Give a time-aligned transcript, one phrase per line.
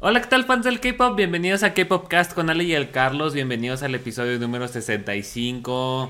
[0.00, 1.16] Hola, ¿qué tal fans del K-Pop?
[1.16, 3.34] Bienvenidos a K-Pop Cast con Ale y el Carlos.
[3.34, 6.08] Bienvenidos al episodio número 65.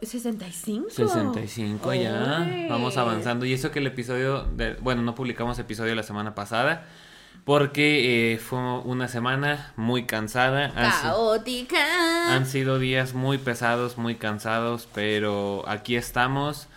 [0.00, 0.90] 65.
[0.90, 2.46] 65 ya.
[2.68, 3.46] Vamos avanzando.
[3.46, 6.86] Y eso que el episodio, de, bueno, no publicamos episodio la semana pasada
[7.44, 10.72] porque eh, fue una semana muy cansada.
[10.72, 12.32] Caótica.
[12.32, 16.68] han sido días muy pesados, muy cansados, pero aquí estamos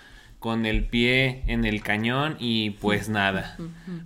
[0.46, 3.58] con el pie en el cañón y pues nada,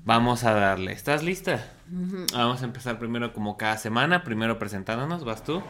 [0.06, 0.94] vamos a darle.
[0.94, 1.66] ¿Estás lista?
[1.92, 5.64] Vamos a empezar primero como cada semana, primero presentándonos, ¿vas tú?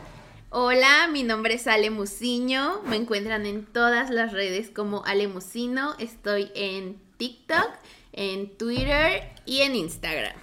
[0.49, 2.81] Hola, mi nombre es Ale Musiño.
[2.83, 5.95] Me encuentran en todas las redes como Ale Musino.
[5.97, 7.69] Estoy en TikTok,
[8.11, 10.35] en Twitter y en Instagram.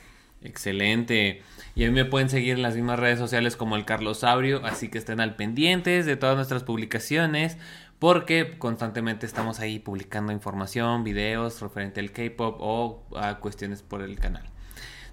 [0.43, 1.43] Excelente.
[1.75, 4.65] Y a mí me pueden seguir en las mismas redes sociales como el Carlos Saurio,
[4.65, 7.59] así que estén al pendientes de todas nuestras publicaciones,
[7.99, 14.19] porque constantemente estamos ahí publicando información, videos referente al K-pop o a cuestiones por el
[14.19, 14.49] canal.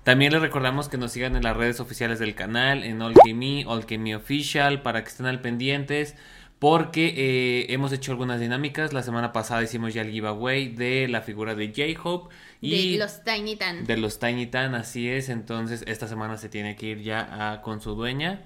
[0.04, 4.16] También les recordamos que nos sigan en las redes oficiales del canal, en AllKme, AllKme
[4.18, 6.16] Official, para que estén al pendientes.
[6.60, 8.94] Porque eh, hemos hecho algunas dinámicas.
[8.94, 12.34] La semana pasada hicimos ya el giveaway de la figura de J-Hope.
[12.62, 13.86] Y De los Tiny Tan.
[13.86, 15.28] de los Tiny Tan, así es.
[15.30, 18.44] Entonces, esta semana se tiene que ir ya a- con su dueña.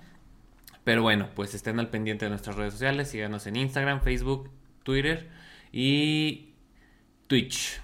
[0.83, 3.09] Pero bueno, pues estén al pendiente de nuestras redes sociales.
[3.09, 4.49] Síganos en Instagram, Facebook,
[4.83, 5.29] Twitter
[5.71, 6.53] y
[7.27, 7.81] Twitch.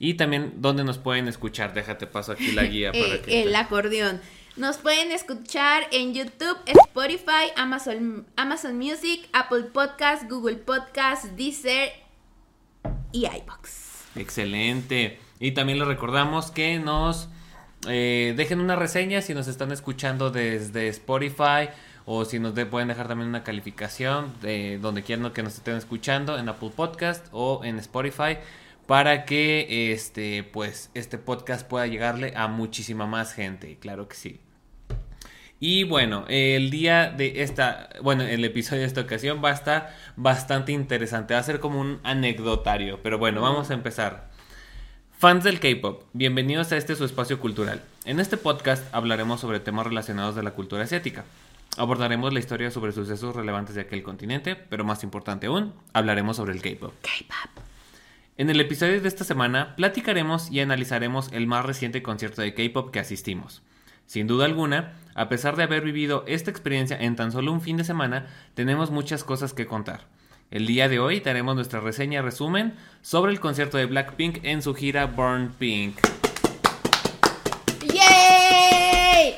[0.00, 1.74] Y también, ¿dónde nos pueden escuchar?
[1.74, 3.42] Déjate paso aquí la guía para Eh, que.
[3.42, 4.20] el acordeón.
[4.56, 11.90] Nos pueden escuchar en YouTube, Spotify, Amazon, Amazon Music, Apple Podcast, Google Podcast, Deezer
[13.12, 14.06] y iBox.
[14.16, 15.20] Excelente.
[15.38, 17.28] Y también les recordamos que nos
[17.88, 21.68] eh, dejen una reseña si nos están escuchando desde Spotify
[22.06, 25.76] o si nos de- pueden dejar también una calificación de donde quieran que nos estén
[25.76, 28.38] escuchando en Apple Podcast o en Spotify
[28.90, 34.40] para que este pues este podcast pueda llegarle a muchísima más gente, claro que sí.
[35.60, 39.94] Y bueno, el día de esta, bueno, el episodio de esta ocasión va a estar
[40.16, 44.28] bastante interesante, va a ser como un anecdotario, pero bueno, vamos a empezar.
[45.16, 47.84] Fans del K-Pop, bienvenidos a este su espacio cultural.
[48.06, 51.24] En este podcast hablaremos sobre temas relacionados de la cultura asiática.
[51.76, 56.54] Abordaremos la historia sobre sucesos relevantes de aquel continente, pero más importante aún, hablaremos sobre
[56.54, 56.92] el K-Pop.
[57.02, 57.69] K-pop.
[58.40, 62.90] En el episodio de esta semana platicaremos y analizaremos el más reciente concierto de K-Pop
[62.90, 63.60] que asistimos.
[64.06, 67.76] Sin duda alguna, a pesar de haber vivido esta experiencia en tan solo un fin
[67.76, 70.06] de semana, tenemos muchas cosas que contar.
[70.50, 74.74] El día de hoy daremos nuestra reseña resumen sobre el concierto de Blackpink en su
[74.74, 75.98] gira Burn Pink.
[77.92, 79.34] ¡Yay!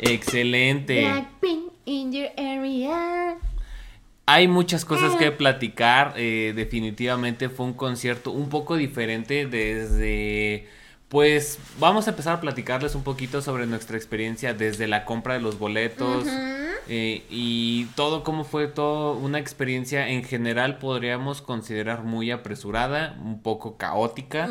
[0.00, 1.02] Excelente.
[1.02, 3.38] Blackpink in your area.
[4.26, 6.14] Hay muchas cosas que platicar.
[6.16, 10.68] eh, definitivamente fue un concierto un poco diferente desde...
[11.08, 15.40] Pues vamos a empezar a platicarles un poquito sobre nuestra experiencia desde la compra de
[15.40, 16.24] los boletos
[16.92, 23.42] eh, y todo cómo fue todo una experiencia en general podríamos considerar muy apresurada, un
[23.42, 24.48] poco caótica,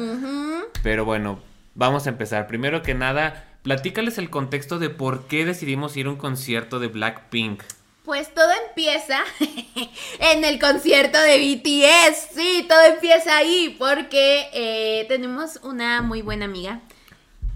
[0.83, 1.39] pero bueno,
[1.75, 2.47] vamos a empezar.
[2.47, 6.87] Primero que nada, platícales el contexto de por qué decidimos ir a un concierto de
[6.87, 7.61] Blackpink.
[8.09, 9.19] Pues todo empieza
[10.19, 12.29] en el concierto de BTS.
[12.33, 16.81] Sí, todo empieza ahí porque eh, tenemos una muy buena amiga,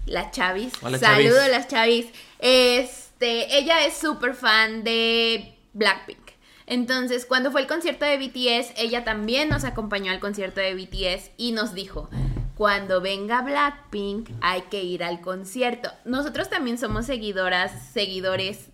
[0.06, 0.72] la Chavis.
[0.80, 1.50] Hola, Saludo Chavis.
[1.50, 2.06] las Chavis.
[2.38, 6.20] Este, ella es súper fan de Blackpink.
[6.68, 11.32] Entonces, cuando fue el concierto de BTS, ella también nos acompañó al concierto de BTS
[11.36, 12.08] y nos dijo,
[12.56, 15.90] cuando venga Blackpink hay que ir al concierto.
[16.04, 18.68] Nosotros también somos seguidoras, seguidores,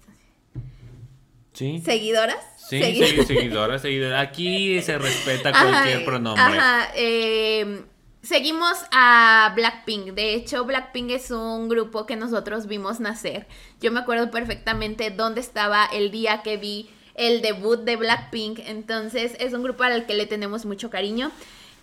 [1.60, 1.82] Sí.
[1.84, 2.38] seguidoras.
[2.56, 4.20] Sí, Segui- segui- seguidora, seguidora.
[4.20, 6.42] Aquí se respeta Ajá, cualquier pronombre.
[6.58, 7.82] Ajá, eh,
[8.22, 10.12] seguimos a Blackpink.
[10.14, 13.46] De hecho, Blackpink es un grupo que nosotros vimos nacer.
[13.80, 18.60] Yo me acuerdo perfectamente dónde estaba el día que vi el debut de Blackpink.
[18.60, 21.30] Entonces, es un grupo al que le tenemos mucho cariño.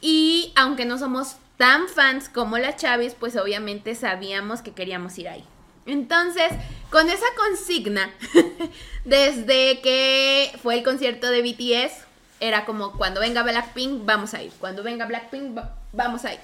[0.02, 5.28] Y aunque no somos tan fans como la Chavis, pues obviamente sabíamos que queríamos ir
[5.28, 5.44] ahí.
[5.88, 6.52] Entonces,
[6.92, 8.10] con esa consigna,
[9.06, 11.94] desde que fue el concierto de BTS,
[12.40, 14.52] era como cuando venga Blackpink, vamos a ir.
[14.60, 16.40] Cuando venga Blackpink, va- vamos a ir.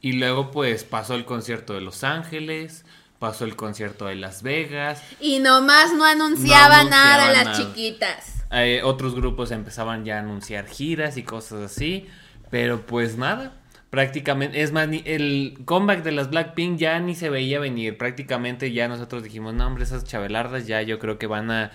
[0.00, 2.84] Y luego pues pasó el concierto de Los Ángeles,
[3.18, 8.32] pasó el concierto de Las Vegas, Y nomás no anunciaba, No nada anunciaba las chiquitas.
[8.50, 12.06] eh, otros grupos empezaban ya a anunciar giras y cosas así,
[12.50, 13.54] pero pues nada,
[13.94, 18.88] prácticamente, es más, el comeback de las Blackpink ya ni se veía venir, prácticamente ya
[18.88, 21.70] nosotros dijimos, no hombre, esas chavelardas ya yo creo que van a,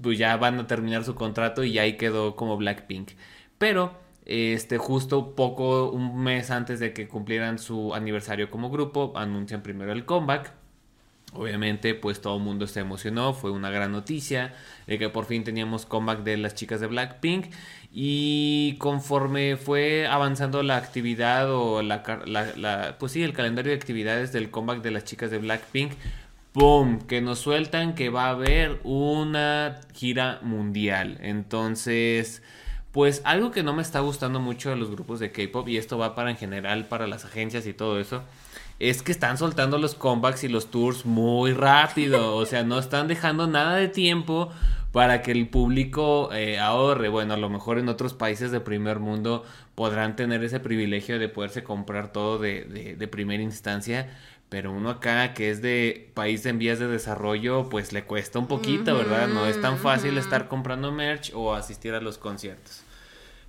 [0.00, 3.14] pues ya van a terminar su contrato y ahí quedó como Blackpink,
[3.58, 9.64] pero este justo poco un mes antes de que cumplieran su aniversario como grupo anuncian
[9.64, 10.54] primero el comeback
[11.32, 14.52] Obviamente, pues todo el mundo se emocionó, fue una gran noticia,
[14.86, 17.46] de que por fin teníamos comeback de las chicas de Blackpink
[17.92, 24.32] y conforme fue avanzando la actividad o la, la, pues sí, el calendario de actividades
[24.32, 25.92] del comeback de las chicas de Blackpink,
[26.52, 26.98] ¡Pum!
[27.06, 31.18] Que nos sueltan que va a haber una gira mundial.
[31.20, 32.42] Entonces,
[32.90, 35.96] pues algo que no me está gustando mucho de los grupos de K-pop, y esto
[35.96, 38.24] va para en general para las agencias y todo eso,
[38.80, 42.34] es que están soltando los comebacks y los tours muy rápido.
[42.34, 44.50] O sea, no están dejando nada de tiempo
[44.90, 47.10] para que el público eh, ahorre.
[47.10, 49.44] Bueno, a lo mejor en otros países de primer mundo
[49.74, 54.16] podrán tener ese privilegio de poderse comprar todo de, de, primera instancia.
[54.48, 58.48] Pero uno acá que es de país en vías de desarrollo, pues le cuesta un
[58.48, 59.28] poquito, ¿verdad?
[59.28, 62.82] No es tan fácil estar comprando merch o asistir a los conciertos.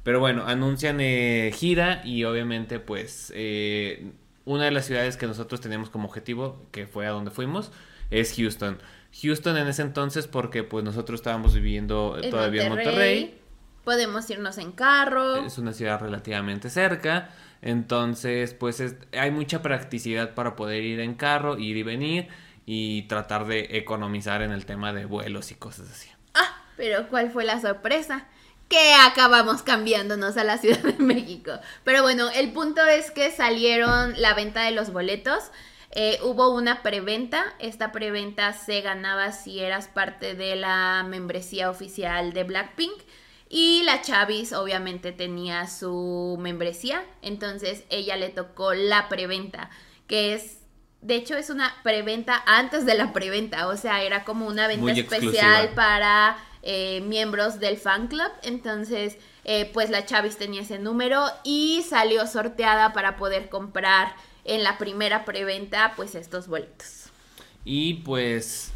[0.03, 4.11] Pero bueno, anuncian eh, gira y obviamente pues eh,
[4.45, 7.71] una de las ciudades que nosotros teníamos como objetivo, que fue a donde fuimos,
[8.09, 8.79] es Houston.
[9.21, 13.37] Houston en ese entonces porque pues nosotros estábamos viviendo todavía en Monterrey.
[13.83, 15.45] Podemos irnos en carro.
[15.45, 17.29] Es una ciudad relativamente cerca.
[17.61, 22.27] Entonces, pues hay mucha practicidad para poder ir en carro, ir y venir
[22.65, 26.09] y tratar de economizar en el tema de vuelos y cosas así.
[26.33, 28.27] Ah, pero ¿cuál fue la sorpresa?
[28.71, 31.51] Que acabamos cambiándonos a la Ciudad de México.
[31.83, 35.51] Pero bueno, el punto es que salieron la venta de los boletos.
[35.91, 37.53] Eh, hubo una preventa.
[37.59, 42.93] Esta preventa se ganaba si eras parte de la membresía oficial de Blackpink.
[43.49, 47.03] Y la Chavis obviamente tenía su membresía.
[47.21, 49.69] Entonces ella le tocó la preventa.
[50.07, 50.59] Que es.
[51.01, 53.67] De hecho, es una preventa antes de la preventa.
[53.67, 58.31] O sea, era como una venta especial para eh, miembros del fan club.
[58.43, 64.13] Entonces, eh, pues la Chavis tenía ese número y salió sorteada para poder comprar
[64.45, 67.09] en la primera preventa, pues estos boletos.
[67.65, 68.71] Y pues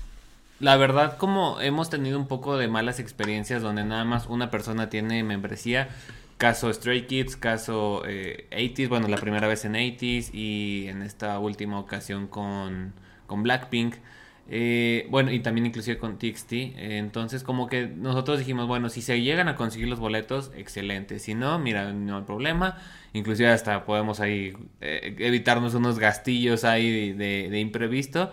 [0.60, 4.90] la verdad como hemos tenido un poco de malas experiencias donde nada más una persona
[4.90, 5.90] tiene membresía,
[6.38, 11.40] caso Stray Kids, caso eh, 80s, bueno la primera vez en 80s y en esta
[11.40, 12.94] última ocasión con,
[13.28, 13.96] con Blackpink.
[14.48, 16.54] Eh, bueno, y también inclusive con TXT.
[16.78, 21.20] entonces, como que nosotros dijimos, bueno, si se llegan a conseguir los boletos, excelente.
[21.20, 22.78] Si no, mira, no hay problema.
[23.14, 28.32] Inclusive hasta podemos ahí eh, evitarnos unos gastillos ahí de imprevisto.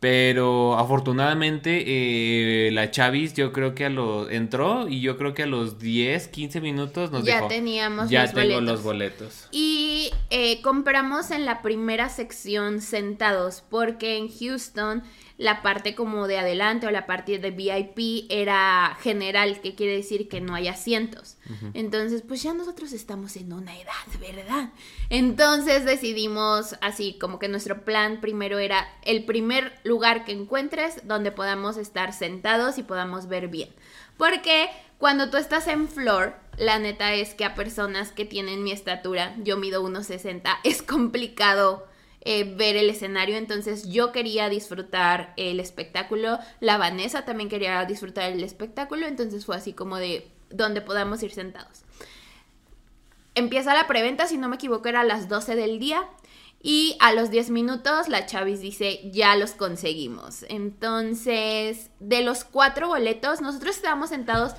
[0.00, 5.42] Pero afortunadamente eh, la Chavis yo creo que a los entró y yo creo que
[5.42, 8.72] a los 10, 15 minutos nos ya teníamos ya los tengo boletos.
[8.72, 9.48] los boletos.
[9.52, 15.02] Y eh, compramos en la primera sección sentados porque en Houston
[15.40, 20.28] la parte como de adelante o la parte de VIP era general, que quiere decir
[20.28, 21.38] que no hay asientos.
[21.72, 24.68] Entonces, pues ya nosotros estamos en una edad, ¿verdad?
[25.08, 31.32] Entonces decidimos así, como que nuestro plan primero era el primer lugar que encuentres donde
[31.32, 33.70] podamos estar sentados y podamos ver bien.
[34.18, 38.72] Porque cuando tú estás en floor, la neta es que a personas que tienen mi
[38.72, 41.88] estatura, yo mido 1,60, es complicado
[42.22, 48.30] eh, ver el escenario, entonces yo quería disfrutar el espectáculo, la Vanessa también quería disfrutar
[48.30, 51.82] el espectáculo, entonces fue así como de donde podamos ir sentados.
[53.34, 56.08] Empieza la preventa, si no me equivoco, era a las 12 del día.
[56.62, 60.44] Y a los 10 minutos la Chavis dice, ya los conseguimos.
[60.50, 64.52] Entonces, de los cuatro boletos, nosotros estábamos sentados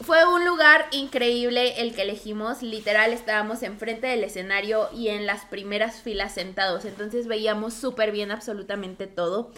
[0.00, 2.62] fue un lugar increíble el que elegimos.
[2.62, 6.84] Literal, estábamos enfrente del escenario y en las primeras filas sentados.
[6.84, 9.50] Entonces veíamos súper bien absolutamente todo.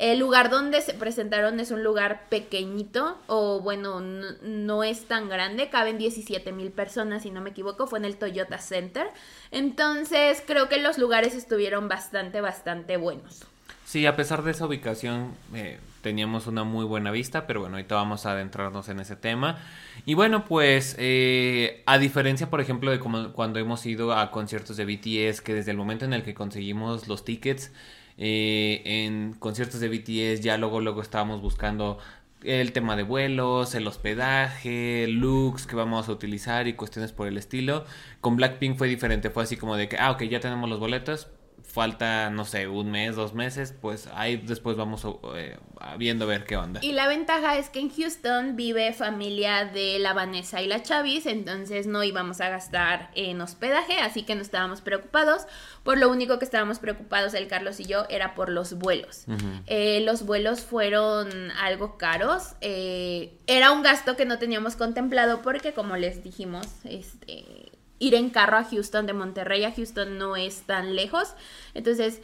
[0.00, 5.68] El lugar donde se presentaron es un lugar pequeñito, o bueno, no, es tan grande,
[5.68, 9.08] caben 17 mil personas, si no me equivoco, fue en el Toyota Center.
[9.50, 13.49] Entonces creo que los lugares estuvieron bastante, bastante buenos.
[13.90, 17.96] Sí, a pesar de esa ubicación, eh, teníamos una muy buena vista, pero bueno, ahorita
[17.96, 19.58] vamos a adentrarnos en ese tema.
[20.06, 24.76] Y bueno, pues eh, a diferencia, por ejemplo, de como cuando hemos ido a conciertos
[24.76, 27.72] de BTS, que desde el momento en el que conseguimos los tickets,
[28.16, 31.98] eh, en conciertos de BTS ya luego, luego estábamos buscando
[32.44, 37.36] el tema de vuelos, el hospedaje, looks que vamos a utilizar y cuestiones por el
[37.36, 37.84] estilo.
[38.20, 41.26] Con Blackpink fue diferente, fue así como de que, ah, ok, ya tenemos los boletos,
[41.70, 45.56] falta, no sé, un mes, dos meses, pues ahí después vamos eh,
[45.98, 46.80] viendo a ver qué onda.
[46.82, 51.26] Y la ventaja es que en Houston vive familia de la Vanessa y la Chavis,
[51.26, 55.46] entonces no íbamos a gastar en hospedaje, así que no estábamos preocupados.
[55.84, 59.24] Por lo único que estábamos preocupados el Carlos y yo era por los vuelos.
[59.66, 62.54] Eh, los vuelos fueron algo caros.
[62.60, 67.69] Eh, era un gasto que no teníamos contemplado porque, como les dijimos, este
[68.00, 71.34] ir en carro a Houston, de Monterrey a Houston no es tan lejos.
[71.74, 72.20] Entonces,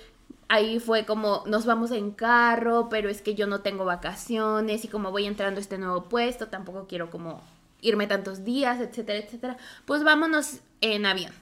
[0.49, 4.89] ahí fue como nos vamos en carro, pero es que yo no tengo vacaciones y
[4.89, 7.41] como voy entrando a este nuevo puesto, tampoco quiero como
[7.83, 9.57] irme tantos días, etcétera, etcétera.
[9.85, 11.33] Pues vámonos en avión.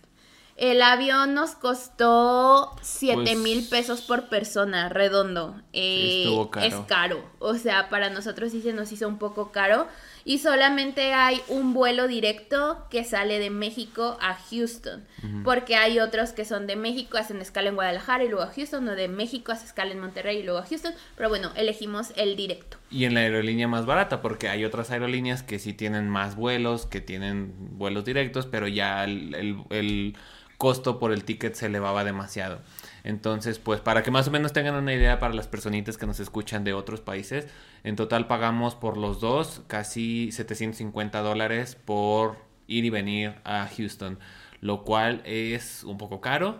[0.56, 5.60] El avión nos costó 7 Pues- mil pesos por persona, redondo.
[5.72, 6.66] Eh, estuvo caro.
[6.66, 7.24] Es caro.
[7.40, 9.88] O sea, para nosotros sí se nos hizo un poco caro.
[10.26, 15.04] Y solamente hay un vuelo directo que sale de México a Houston.
[15.44, 18.88] Porque hay otros que son de México, hacen escala en Guadalajara y luego a Houston,
[18.88, 20.92] o de México hace escala en Monterrey y luego a Houston.
[21.16, 22.78] Pero bueno, elegimos el directo.
[22.90, 26.86] Y en la aerolínea más barata, porque hay otras aerolíneas que sí tienen más vuelos,
[26.86, 30.16] que tienen vuelos directos, pero ya el, el- el
[30.56, 32.60] costo por el ticket se elevaba demasiado.
[33.04, 36.20] Entonces, pues para que más o menos tengan una idea para las personitas que nos
[36.20, 37.46] escuchan de otros países,
[37.84, 44.18] en total pagamos por los dos casi 750 dólares por ir y venir a Houston,
[44.62, 46.58] lo cual es un poco caro.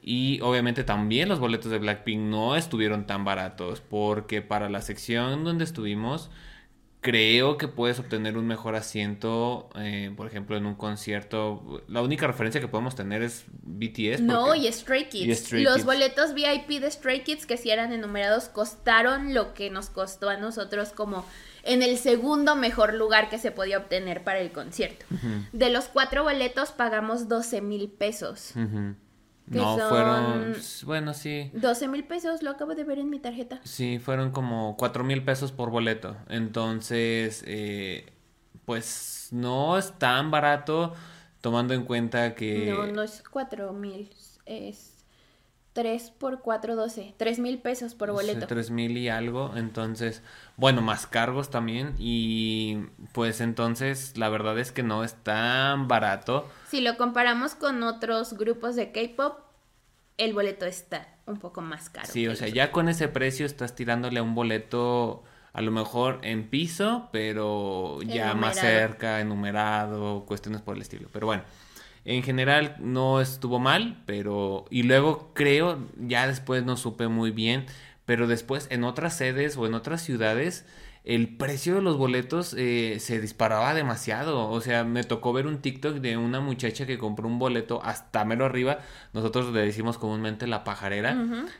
[0.00, 5.44] Y obviamente también los boletos de Blackpink no estuvieron tan baratos porque para la sección
[5.44, 6.30] donde estuvimos
[7.02, 11.82] creo que puedes obtener un mejor asiento, eh, por ejemplo, en un concierto.
[11.88, 14.20] La única referencia que podemos tener es BTS.
[14.22, 15.26] No, y Stray Kids.
[15.28, 15.84] y Stray Los Kids.
[15.84, 20.36] boletos VIP de Stray Kids que si eran enumerados costaron lo que nos costó a
[20.36, 21.26] nosotros como
[21.64, 25.04] en el segundo mejor lugar que se podía obtener para el concierto.
[25.52, 28.52] De los cuatro boletos pagamos 12 mil pesos.
[28.54, 28.94] Ujú.
[29.50, 30.54] Que No, son- fueron...
[30.84, 31.50] Bueno, sí.
[31.54, 33.60] 12 mil pesos, lo acabo de ver en mi tarjeta.
[33.64, 36.16] Sí, fueron como cuatro mil pesos por boleto.
[36.28, 38.12] Entonces, eh,
[38.64, 40.94] pues no es tan barato
[41.40, 42.66] tomando en cuenta que...
[42.70, 44.08] No, no es 4 mil,
[44.46, 44.91] es
[45.72, 47.14] 3 por 4, 12.
[47.16, 48.46] 3 mil pesos por boleto.
[48.46, 50.22] Tres mil y algo, entonces,
[50.56, 56.48] bueno, más cargos también y pues entonces la verdad es que no es tan barato.
[56.68, 59.38] Si lo comparamos con otros grupos de K-pop,
[60.18, 62.08] el boleto está un poco más caro.
[62.10, 66.20] Sí, o sea, ya con ese precio estás tirándole a un boleto a lo mejor
[66.22, 71.08] en piso, pero ya más cerca, enumerado, cuestiones por el estilo.
[71.12, 71.44] Pero bueno,
[72.04, 74.64] en general no estuvo mal, pero...
[74.70, 77.66] Y luego creo, ya después no supe muy bien,
[78.04, 80.66] pero después en otras sedes o en otras ciudades
[81.04, 84.48] el precio de los boletos eh, se disparaba demasiado.
[84.48, 88.24] O sea, me tocó ver un TikTok de una muchacha que compró un boleto hasta
[88.24, 88.78] mero arriba.
[89.12, 91.16] Nosotros le decimos comúnmente la pajarera.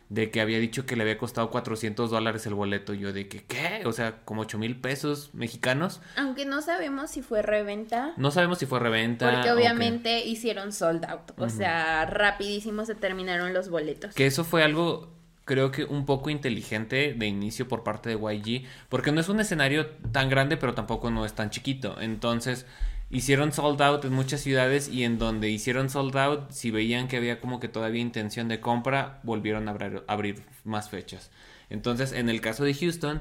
[0.09, 2.95] De que había dicho que le había costado 400 dólares el boleto.
[2.95, 3.83] Yo de que, ¿qué?
[3.85, 6.01] O sea, como 8 mil pesos mexicanos.
[6.17, 8.13] Aunque no sabemos si fue reventa.
[8.17, 9.33] No sabemos si fue reventa.
[9.33, 11.33] Porque obviamente hicieron sold out.
[11.37, 14.15] O sea, rapidísimo se terminaron los boletos.
[14.15, 15.11] Que eso fue algo,
[15.45, 19.41] creo que un poco inteligente de inicio por parte de YG, porque no es un
[19.41, 22.01] escenario tan grande, pero tampoco no es tan chiquito.
[22.01, 22.67] Entonces,
[23.11, 27.17] hicieron sold out en muchas ciudades y en donde hicieron sold out, si veían que
[27.17, 31.31] había como que todavía intención de compra, volvieron a abrir, abrir más fechas.
[31.71, 33.21] Entonces, en el caso de Houston,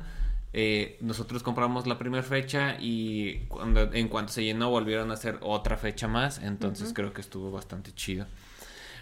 [0.54, 5.38] eh, nosotros compramos la primera fecha y cuando, en cuanto se llenó volvieron a hacer
[5.42, 8.28] otra fecha más, entonces creo que estuvo bastante chido.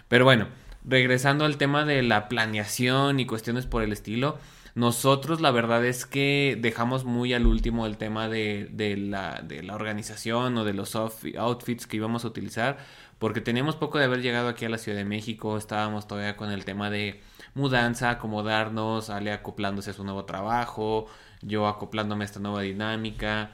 [0.08, 0.46] Pero bueno,
[0.84, 4.38] regresando al tema de la planeación y cuestiones por el estilo,
[4.74, 8.68] nosotros la verdad es que dejamos muy al último el tema de,
[8.98, 12.78] la, de la organización o de los outfi- outfits que íbamos a utilizar,
[13.18, 16.50] porque teníamos poco de haber llegado aquí a la Ciudad de México, estábamos todavía con
[16.50, 17.20] el tema de
[17.54, 21.06] mudanza, acomodarnos, Ale acoplándose a su nuevo trabajo,
[21.42, 23.50] yo acoplándome a esta nueva dinámica.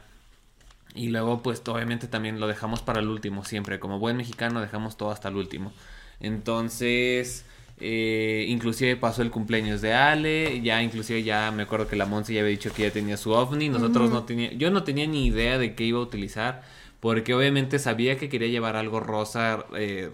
[0.94, 3.78] Y luego, pues obviamente también lo dejamos para el último, siempre.
[3.78, 5.72] Como buen mexicano, dejamos todo hasta el último.
[6.20, 7.44] Entonces,
[7.78, 10.60] eh, inclusive pasó el cumpleaños de Ale.
[10.62, 13.32] Ya, inclusive ya me acuerdo que la Monse ya había dicho que ya tenía su
[13.32, 13.68] ovni.
[13.68, 16.62] Nosotros no tenía, yo no tenía ni idea de qué iba a utilizar.
[17.00, 20.10] Porque obviamente sabía que quería llevar algo rosa eh,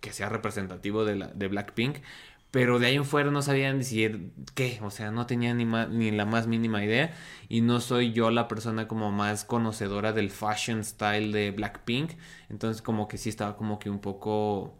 [0.00, 1.98] que sea representativo de, la, de Blackpink.
[2.50, 6.10] Pero de ahí en fuera no sabían decir qué, o sea, no tenía ni, ni
[6.10, 7.14] la más mínima idea.
[7.48, 12.12] Y no soy yo la persona como más conocedora del fashion style de Blackpink.
[12.48, 14.74] Entonces como que sí estaba como que un poco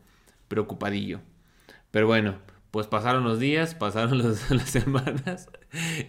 [0.49, 1.21] preocupadillo.
[1.91, 2.37] Pero bueno,
[2.71, 5.49] pues pasaron los días, pasaron las semanas.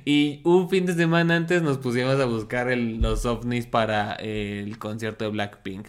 [0.05, 4.77] Y un fin de semana antes nos pusimos a buscar los ovnis para eh, el
[4.77, 5.87] concierto de Blackpink.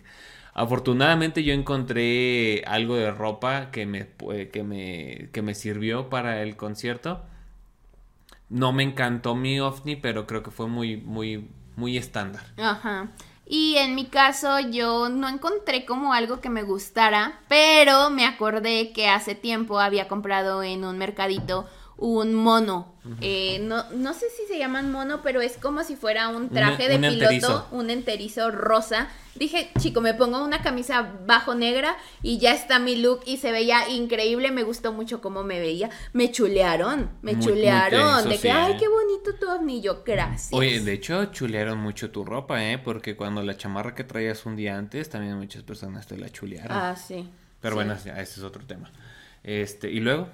[0.54, 4.08] Afortunadamente yo encontré algo de ropa que me,
[4.50, 7.22] que me, que me sirvió para el concierto.
[8.48, 12.42] No me encantó mi ovni, pero creo que fue muy, muy, muy estándar.
[12.56, 13.08] Ajá.
[13.50, 18.92] Y en mi caso yo no encontré como algo que me gustara, pero me acordé
[18.92, 21.66] que hace tiempo había comprado en un mercadito
[21.98, 22.94] un mono.
[23.22, 26.88] Eh, no, no sé si se llaman mono, pero es como si fuera un traje
[26.88, 27.66] de un piloto, enterizo.
[27.72, 29.08] un enterizo rosa.
[29.34, 33.50] Dije, chico, me pongo una camisa bajo negra y ya está mi look y se
[33.50, 34.50] veía increíble.
[34.50, 35.90] Me gustó mucho cómo me veía.
[36.12, 38.14] Me chulearon, me Muy- chulearon.
[38.14, 38.76] muy de que, sí, ay, ¿eh?
[38.78, 39.48] qué bonito tu.
[39.80, 40.52] Yo, gracias.
[40.52, 42.78] Oye, de hecho, chulearon mucho tu ropa, ¿eh?
[42.78, 46.70] Porque cuando la chamarra que traías un día antes, también muchas personas te la chulearon.
[46.76, 47.28] Ah, sí.
[47.60, 47.76] Pero sí.
[47.76, 48.90] bueno, ese es otro tema.
[49.42, 50.28] Este, y luego,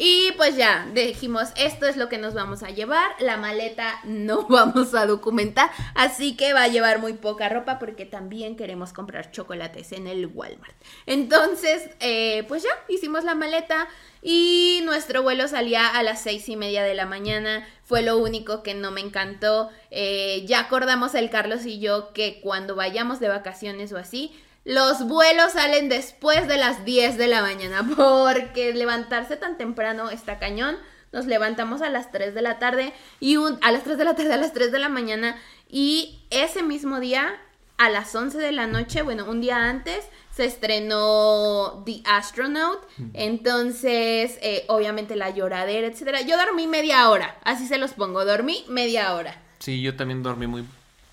[0.00, 4.46] Y pues ya, dijimos, esto es lo que nos vamos a llevar, la maleta no
[4.48, 9.32] vamos a documentar, así que va a llevar muy poca ropa porque también queremos comprar
[9.32, 10.76] chocolates en el Walmart.
[11.06, 13.88] Entonces, eh, pues ya, hicimos la maleta
[14.22, 18.62] y nuestro vuelo salía a las seis y media de la mañana, fue lo único
[18.62, 19.68] que no me encantó.
[19.90, 24.32] Eh, ya acordamos el Carlos y yo que cuando vayamos de vacaciones o así,
[24.68, 30.38] los vuelos salen después de las 10 de la mañana porque levantarse tan temprano está
[30.38, 30.76] cañón.
[31.10, 34.14] Nos levantamos a las 3 de la tarde y un, a las 3 de la
[34.14, 35.36] tarde, a las 3 de la mañana
[35.70, 37.40] y ese mismo día
[37.78, 42.80] a las 11 de la noche, bueno, un día antes se estrenó The Astronaut,
[43.14, 46.20] entonces eh, obviamente la lloradera, etcétera.
[46.20, 49.40] Yo dormí media hora, así se los pongo, dormí media hora.
[49.60, 50.66] sí, yo también dormí muy,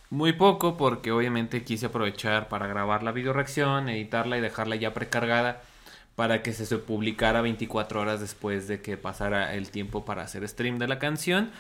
[0.09, 4.93] muy poco porque obviamente quise aprovechar para grabar la video reacción, editarla y dejarla ya
[4.93, 5.61] precargada
[6.15, 10.79] para que se, publicara 24 horas después de que pasara el tiempo para hacer stream
[10.79, 11.51] de la canción.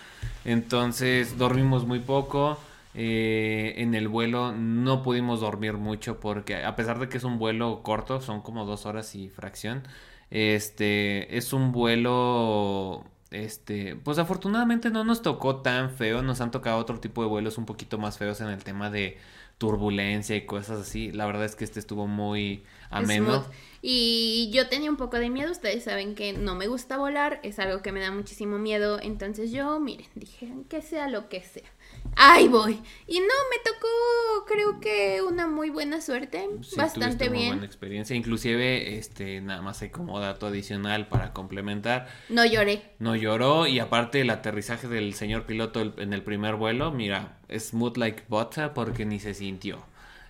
[0.45, 2.57] Entonces dormimos muy poco.
[2.97, 7.37] eh, en el vuelo no pudimos dormir mucho porque a pesar de que es un
[7.39, 9.83] vuelo corto, son como dos horas y fracción.
[10.31, 16.77] Este es un vuelo este, pues afortunadamente no nos tocó tan feo, nos han tocado
[16.77, 19.17] otro tipo de vuelos un poquito más feos en el tema de
[19.57, 21.11] turbulencia y cosas así.
[21.11, 23.43] La verdad es que este estuvo muy ameno.
[23.43, 23.53] Smooth.
[23.81, 27.59] Y yo tenía un poco de miedo, ustedes saben que no me gusta volar, es
[27.59, 31.69] algo que me da muchísimo miedo, entonces yo, miren, dije, que sea lo que sea.
[32.15, 32.81] Ahí voy.
[33.07, 37.49] Y no, me tocó, creo que una muy buena suerte, Sí, bastante tuviste muy bien.
[37.51, 38.15] buena experiencia.
[38.15, 42.07] Inclusive, este, nada más hay como dato adicional para complementar.
[42.29, 42.93] No lloré.
[42.99, 47.97] No lloró y aparte el aterrizaje del señor piloto en el primer vuelo, mira, smooth
[47.97, 49.83] like butter porque ni se sintió.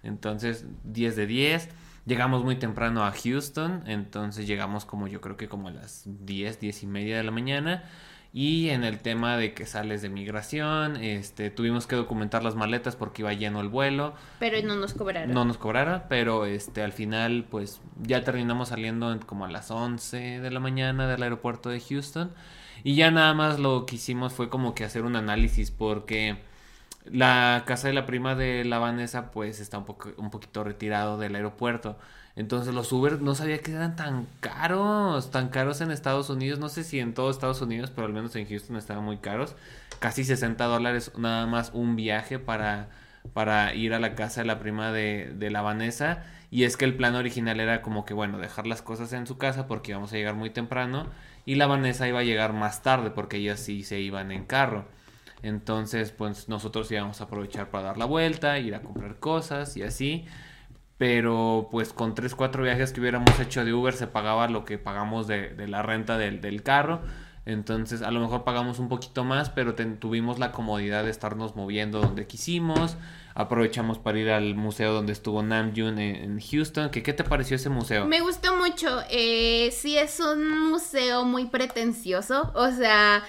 [0.04, 1.70] Entonces, 10 de 10.
[2.06, 6.60] Llegamos muy temprano a Houston, entonces llegamos como yo creo que como a las 10,
[6.60, 7.84] 10 y media de la mañana.
[8.38, 12.98] Y en el tema de que sales de migración, este, tuvimos que documentar las maletas
[12.98, 14.14] porque iba lleno el vuelo.
[14.40, 15.34] Pero no nos cobraron.
[15.34, 19.72] No nos cobraron, pero este al final pues ya terminamos saliendo en- como a las
[19.72, 22.34] 11 de la mañana del aeropuerto de Houston
[22.84, 26.36] y ya nada más lo que hicimos fue como que hacer un análisis porque
[27.06, 31.18] la casa de la prima de la Vanessa pues está un poco un poquito retirado
[31.18, 31.98] del aeropuerto.
[32.36, 36.70] Entonces los Uber no sabía que eran tan caros, tan caros en Estados Unidos, no
[36.70, 39.56] sé si en todo Estados Unidos, pero al menos en Houston estaban muy caros.
[40.00, 42.90] Casi 60 dólares nada más un viaje para
[43.34, 46.24] para ir a la casa de la prima de, de la Vanessa.
[46.52, 49.38] Y es que el plan original era como que, bueno, dejar las cosas en su
[49.38, 51.08] casa porque íbamos a llegar muy temprano.
[51.46, 54.86] Y la Vanessa iba a llegar más tarde porque ellas sí se iban en carro.
[55.44, 59.84] Entonces, pues nosotros íbamos a aprovechar para dar la vuelta, ir a comprar cosas y
[59.84, 60.26] así.
[60.98, 64.78] Pero pues con 3, 4 viajes que hubiéramos hecho de Uber se pagaba lo que
[64.78, 67.02] pagamos de, de la renta del, del carro.
[67.46, 72.02] Entonces a lo mejor pagamos un poquito más, pero tuvimos la comodidad de estarnos moviendo
[72.02, 72.98] donde quisimos.
[73.36, 76.90] Aprovechamos para ir al museo donde estuvo Namjoon en, en Houston.
[76.90, 78.06] ¿Que, ¿Qué te pareció ese museo?
[78.06, 79.02] Me gustó mucho.
[79.10, 82.52] Eh, sí, es un museo muy pretencioso.
[82.56, 83.24] O sea,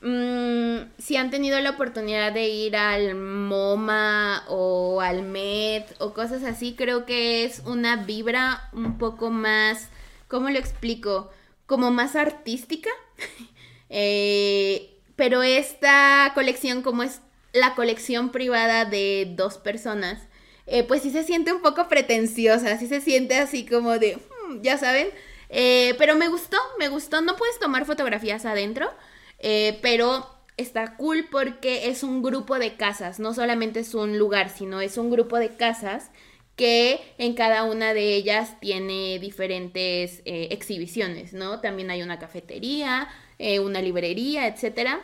[0.00, 6.44] mm, si han tenido la oportunidad de ir al MoMA o al Met o cosas
[6.44, 9.88] así, creo que es una vibra un poco más,
[10.28, 11.30] ¿cómo lo explico?
[11.66, 12.90] Como más artística.
[13.90, 17.20] Eh, pero esta colección, como es
[17.54, 20.20] la colección privada de dos personas,
[20.66, 24.60] eh, pues sí se siente un poco pretenciosa, sí se siente así como de, "Hmm",
[24.62, 25.08] ya saben,
[25.50, 28.90] Eh, pero me gustó, me gustó, no puedes tomar fotografías adentro,
[29.38, 34.50] eh, pero está cool porque es un grupo de casas, no solamente es un lugar,
[34.50, 36.10] sino es un grupo de casas
[36.56, 41.60] que en cada una de ellas tiene diferentes eh, exhibiciones, ¿no?
[41.60, 45.00] También hay una cafetería, eh, una librería, etcétera.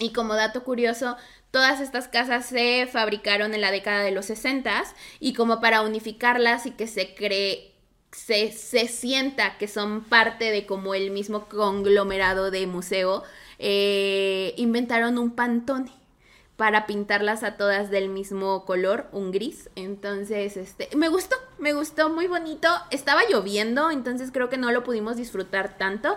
[0.00, 1.16] Y como dato curioso,
[1.52, 4.82] todas estas casas se fabricaron en la década de los 60
[5.20, 7.72] y como para unificarlas y que se cree,
[8.10, 13.22] se, se sienta que son parte de como el mismo conglomerado de museo,
[13.62, 15.92] eh, inventaron un pantone
[16.56, 19.70] para pintarlas a todas del mismo color, un gris.
[19.76, 22.68] Entonces, este, me gustó, me gustó, muy bonito.
[22.90, 26.16] Estaba lloviendo, entonces creo que no lo pudimos disfrutar tanto.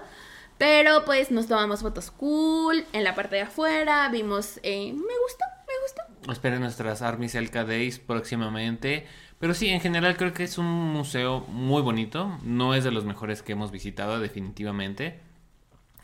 [0.57, 5.45] Pero pues nos tomamos fotos cool en la parte de afuera, vimos, eh, me gustó,
[5.67, 6.31] me gustó.
[6.31, 9.05] Esperen nuestras Army Elka Days próximamente.
[9.39, 12.37] Pero sí, en general creo que es un museo muy bonito.
[12.43, 15.19] No es de los mejores que hemos visitado, definitivamente.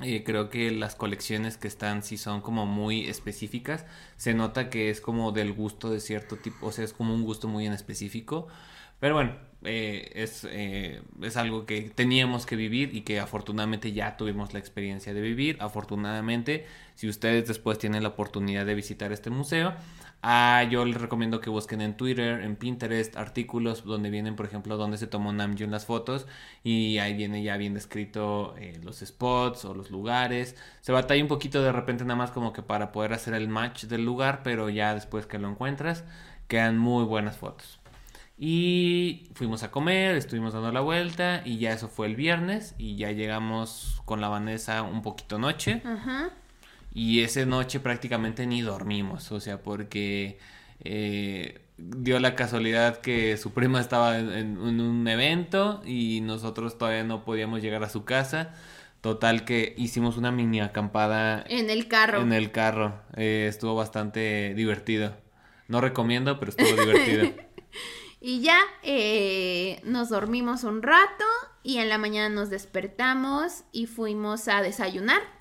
[0.02, 3.86] Eh, creo que las colecciones que están sí son como muy específicas.
[4.16, 7.24] Se nota que es como del gusto de cierto tipo, o sea, es como un
[7.24, 8.48] gusto muy en específico.
[9.00, 14.16] Pero bueno, eh, es, eh, es algo que teníamos que vivir y que afortunadamente ya
[14.18, 15.58] tuvimos la experiencia de vivir.
[15.60, 19.74] Afortunadamente, si ustedes después tienen la oportunidad de visitar este museo,
[20.22, 24.76] Ah, yo les recomiendo que busquen en Twitter, en Pinterest, artículos donde vienen, por ejemplo,
[24.76, 26.28] donde se tomó Namjoon las fotos
[26.62, 30.58] y ahí viene ya bien descrito eh, los spots o los lugares.
[30.82, 33.86] Se batalla un poquito de repente nada más como que para poder hacer el match
[33.86, 36.04] del lugar, pero ya después que lo encuentras
[36.50, 37.80] quedan muy buenas fotos.
[38.38, 42.96] Y fuimos a comer, estuvimos dando la vuelta y ya eso fue el viernes y
[42.96, 45.82] ya llegamos con la Vanessa un poquito noche.
[45.86, 46.32] Ajá.
[46.94, 50.40] Y esa noche prácticamente ni dormimos, o sea, porque
[50.82, 57.24] eh, dio la casualidad que su prima estaba en, un evento y nosotros todavía no
[57.24, 58.54] podíamos llegar a su casa.
[59.02, 62.22] Total que hicimos una mini acampada en el carro.
[62.22, 63.00] En el carro.
[63.16, 65.16] Eh, estuvo bastante divertido.
[65.70, 67.32] No recomiendo, pero estuvo divertido.
[68.20, 71.24] y ya eh, nos dormimos un rato
[71.64, 75.39] y en la mañana nos despertamos y fuimos a desayunar.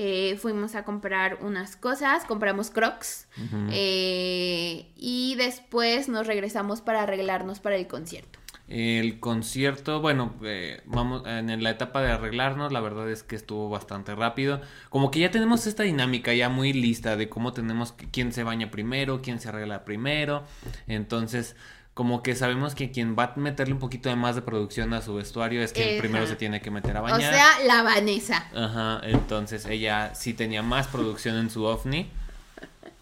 [0.00, 3.26] Eh, fuimos a comprar unas cosas, compramos crocs
[3.72, 8.38] eh, y después nos regresamos para arreglarnos para el concierto.
[8.68, 13.70] El concierto, bueno, eh, vamos en la etapa de arreglarnos, la verdad es que estuvo
[13.70, 14.60] bastante rápido.
[14.88, 18.70] Como que ya tenemos esta dinámica ya muy lista de cómo tenemos quién se baña
[18.70, 20.44] primero, quién se arregla primero.
[20.86, 21.56] Entonces,
[21.98, 25.02] como que sabemos que quien va a meterle un poquito de más de producción a
[25.02, 27.18] su vestuario es quien primero se tiene que meter a bañar.
[27.18, 28.46] O sea, la Vanessa.
[28.54, 32.08] Ajá, entonces ella sí tenía más producción en su ovni.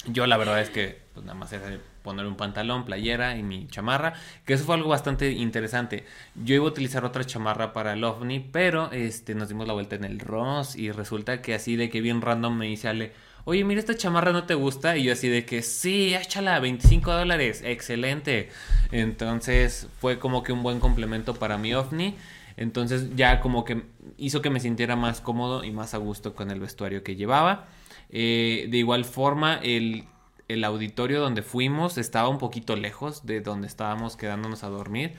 [0.06, 3.68] Yo la verdad es que pues nada más era poner un pantalón, playera y mi
[3.68, 4.14] chamarra,
[4.46, 6.06] que eso fue algo bastante interesante.
[6.34, 9.96] Yo iba a utilizar otra chamarra para el ovni, pero este nos dimos la vuelta
[9.96, 13.12] en el Ross y resulta que así de que bien random me dice Ale,
[13.46, 14.96] oye, mira, esta chamarra no te gusta.
[14.98, 18.50] Y yo así de que, sí, échala, 25 dólares, excelente.
[18.92, 22.16] Entonces fue como que un buen complemento para mi ovni.
[22.58, 23.84] Entonces ya como que
[24.18, 27.68] hizo que me sintiera más cómodo y más a gusto con el vestuario que llevaba.
[28.10, 30.04] Eh, de igual forma, el,
[30.48, 35.14] el auditorio donde fuimos estaba un poquito lejos de donde estábamos quedándonos a dormir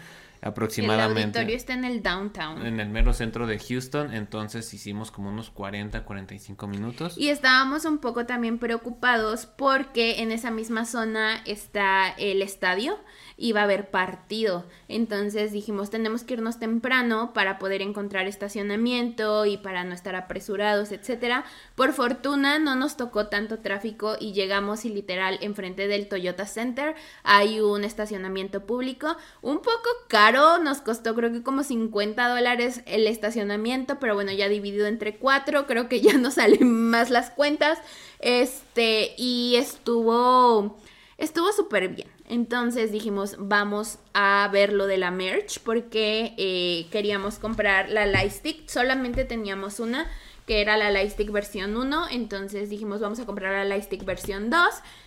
[0.48, 1.22] aproximadamente.
[1.22, 2.66] El auditorio está en el downtown.
[2.66, 7.18] En el mero centro de Houston, entonces hicimos como unos 40, 45 minutos.
[7.18, 12.98] Y estábamos un poco también preocupados porque en esa misma zona está el estadio
[13.38, 14.66] iba a haber partido.
[14.88, 20.92] Entonces dijimos, tenemos que irnos temprano para poder encontrar estacionamiento y para no estar apresurados,
[20.92, 21.46] etcétera.
[21.76, 26.96] Por fortuna no nos tocó tanto tráfico y llegamos y literal enfrente del Toyota Center
[27.24, 33.08] hay un estacionamiento público, un poco caro, nos costó creo que como 50 dólares el
[33.08, 37.80] estacionamiento, pero bueno, ya dividido entre cuatro, creo que ya no salen más las cuentas.
[38.20, 40.78] Este, y estuvo,
[41.18, 42.08] estuvo súper bien.
[42.30, 48.68] Entonces dijimos, vamos a ver lo de la merch porque eh, queríamos comprar la Lightstick.
[48.68, 50.10] Solamente teníamos una,
[50.46, 52.08] que era la Lightstick versión 1.
[52.12, 54.60] Entonces dijimos, vamos a comprar la Lightstick versión 2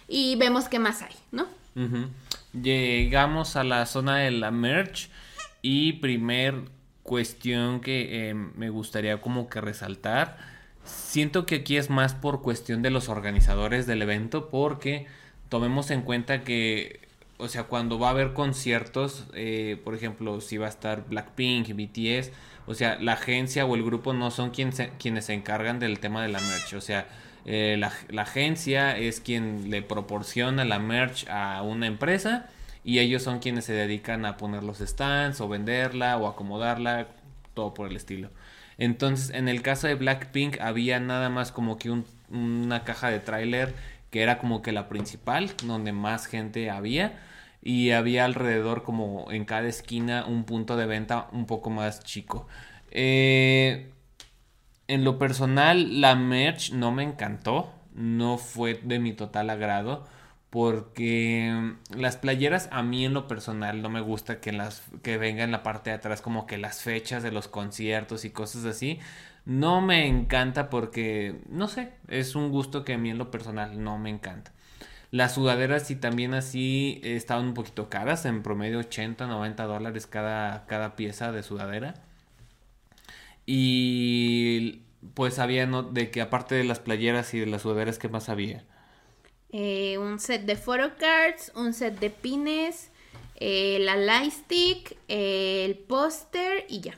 [0.09, 1.47] y vemos qué más hay, ¿no?
[2.53, 5.09] Llegamos a la zona de la merch
[5.63, 6.55] y primer
[7.03, 10.39] cuestión que eh, me gustaría como que resaltar.
[10.85, 15.07] Siento que aquí es más por cuestión de los organizadores del evento porque
[15.49, 17.01] tomemos en cuenta que
[17.41, 21.71] o sea, cuando va a haber conciertos, eh, por ejemplo, si va a estar Blackpink,
[21.75, 22.31] BTS,
[22.67, 26.29] o sea, la agencia o el grupo no son quienes se encargan del tema de
[26.29, 27.09] la merch, o sea,
[27.45, 32.49] eh, la, agencia es quien le proporciona la merch a una empresa
[32.85, 37.09] y ellos son quienes se dedican a poner los stands o venderla o acomodarla,
[37.55, 38.31] todo por el estilo.
[38.79, 43.21] Entonces, en el caso de Blackpink había nada más como que un, una caja de
[43.21, 43.75] tráiler
[44.11, 47.21] que era como que la principal, donde más gente había
[47.63, 52.47] y había alrededor como en cada esquina un punto de venta un poco más chico.
[52.91, 53.91] Eh,
[54.91, 60.07] en lo personal, la merch no me encantó, no fue de mi total agrado.
[60.51, 65.45] Porque las playeras a mí en lo personal no me gusta que las que venga
[65.45, 68.99] en la parte de atrás como que las fechas de los conciertos y cosas así.
[69.45, 73.83] No me encanta porque no sé, es un gusto que a mí en lo personal
[73.83, 74.53] no me encanta.
[75.13, 80.67] Las sudaderas sí también así estaban un poquito caras, en promedio 80, 90 dólares cada,
[80.67, 81.95] cada pieza de sudadera.
[83.53, 84.83] Y
[85.15, 88.29] pues había no, de que aparte de las playeras y de las sudaderas, ¿qué más
[88.29, 88.63] había?
[89.51, 92.93] Eh, un set de photocards, un set de pines,
[93.35, 96.95] eh, la lightstick, eh, el póster y ya.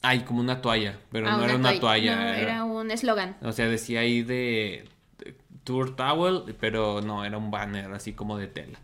[0.00, 2.14] Ay, como una toalla, pero ah, no era una toalla.
[2.14, 3.36] No, era, un eslogan.
[3.42, 4.88] O sea, decía ahí de,
[5.64, 8.78] Tour Towel, pero no, era un banner así como de tela.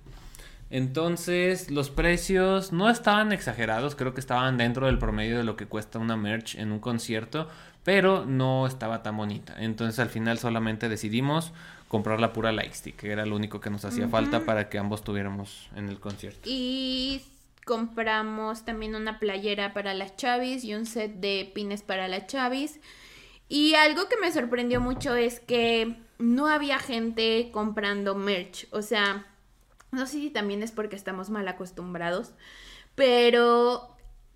[0.73, 5.67] Entonces, los precios no estaban exagerados, creo que estaban dentro del promedio de lo que
[5.67, 7.47] cuesta una merch en un concierto,
[7.85, 9.55] pero no estaba tan bonita.
[9.59, 11.53] Entonces, al final solamente decidimos
[11.89, 15.05] comprar la pura Lightstick, que era lo único que nos hacía falta para que ambos
[15.05, 16.41] tuviéramos en el concierto.
[16.45, 17.21] Y
[17.67, 22.81] compramos también una playera para las Chavis y un set de pines para las Chavis.
[23.47, 28.69] Y algo que me sorprendió mucho es que no había gente comprando merch.
[28.71, 29.27] O sea,
[29.93, 32.33] no sé si también es porque estamos mal acostumbrados,
[32.95, 33.93] pero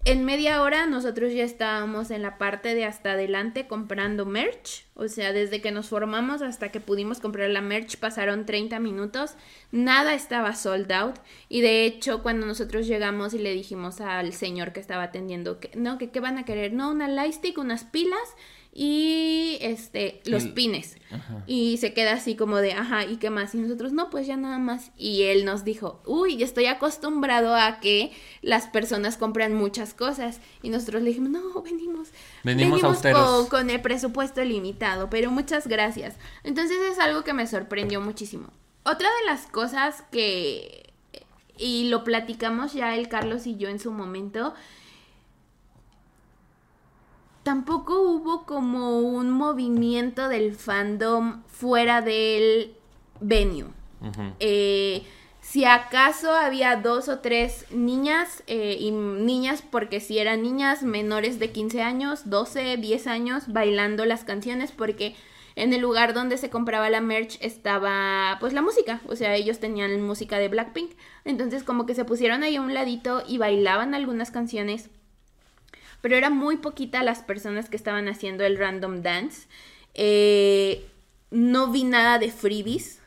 [0.07, 4.87] en media hora nosotros ya estábamos en la parte de hasta adelante comprando merch.
[4.95, 9.35] O sea, desde que nos formamos hasta que pudimos comprar la merch pasaron 30 minutos.
[9.73, 11.17] Nada estaba sold out.
[11.49, 15.73] Y de hecho, cuando nosotros llegamos y le dijimos al señor que estaba atendiendo que
[15.75, 18.37] no, que qué van a querer, no, una lightstick, unas pilas
[18.79, 20.99] y este los pines.
[21.47, 23.55] Y se queda así como de, ajá, ¿y qué más?
[23.55, 24.91] Y nosotros, no, pues ya nada más.
[24.99, 28.13] Y él nos dijo, uy, estoy acostumbrado a que
[28.43, 30.41] las personas compran muchas cosas.
[30.63, 32.09] Y nosotros le dijimos, no, venimos.
[32.45, 36.17] Venimos, con, con el presupuesto limitado, pero muchas gracias.
[36.45, 38.53] Entonces es algo que me sorprendió muchísimo.
[38.85, 40.93] Otra de las cosas que,
[41.57, 44.53] y lo platicamos ya el Carlos y yo en su momento,
[47.47, 52.75] tampoco hubo como un movimiento del fandom fuera del
[53.21, 53.69] venue.
[54.41, 55.05] Eh,
[55.43, 61.39] si acaso había dos o tres niñas, eh, y niñas porque si eran niñas menores
[61.39, 65.15] de 15 años, 12, 10 años, bailando las canciones porque
[65.55, 69.61] en el lugar donde se compraba la merch estaba pues la música, o sea, ellos
[69.61, 73.95] tenían música de Blackpink, entonces como que se pusieron ahí a un ladito y bailaban
[73.95, 74.91] algunas canciones
[76.01, 79.49] pero era muy poquita las personas que estaban haciendo el random dance.
[79.95, 80.87] Eh,
[81.31, 83.01] no vi nada de freebies.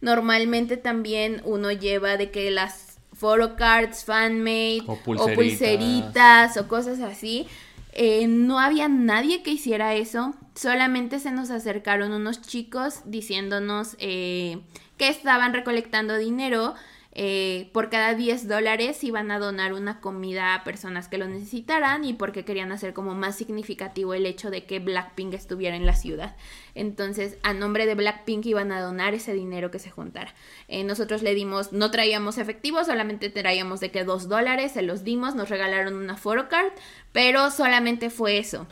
[0.00, 4.98] Normalmente también uno lleva de que las photocards, fanmade o
[5.34, 7.46] pulseritas o, cosas así.
[7.92, 10.34] Eh, no había nadie que hiciera eso.
[10.54, 14.60] Solamente se nos acercaron unos chicos diciéndonos eh,
[14.98, 16.74] que estaban recolectando dinero
[17.16, 22.04] eh, por cada 10 dólares iban a donar una comida a personas que lo necesitaran
[22.04, 25.94] y porque querían hacer como más significativo el hecho de que Blackpink estuviera en la
[25.94, 26.34] ciudad.
[26.74, 30.34] Entonces, a nombre de Blackpink iban a donar ese dinero que se juntara.
[30.66, 35.04] Eh, nosotros le dimos, no traíamos efectivo, solamente traíamos de que 2 dólares, se los
[35.04, 36.72] dimos, nos regalaron una photocard,
[37.12, 38.66] pero solamente fue eso.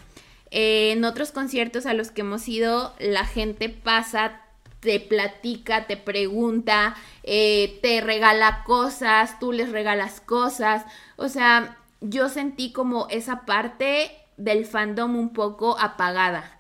[0.51, 4.41] Eh, en otros conciertos a los que hemos ido, la gente pasa
[4.83, 10.85] te platica, te pregunta, eh, te regala cosas, tú les regalas cosas.
[11.17, 16.59] O sea, yo sentí como esa parte del fandom un poco apagada.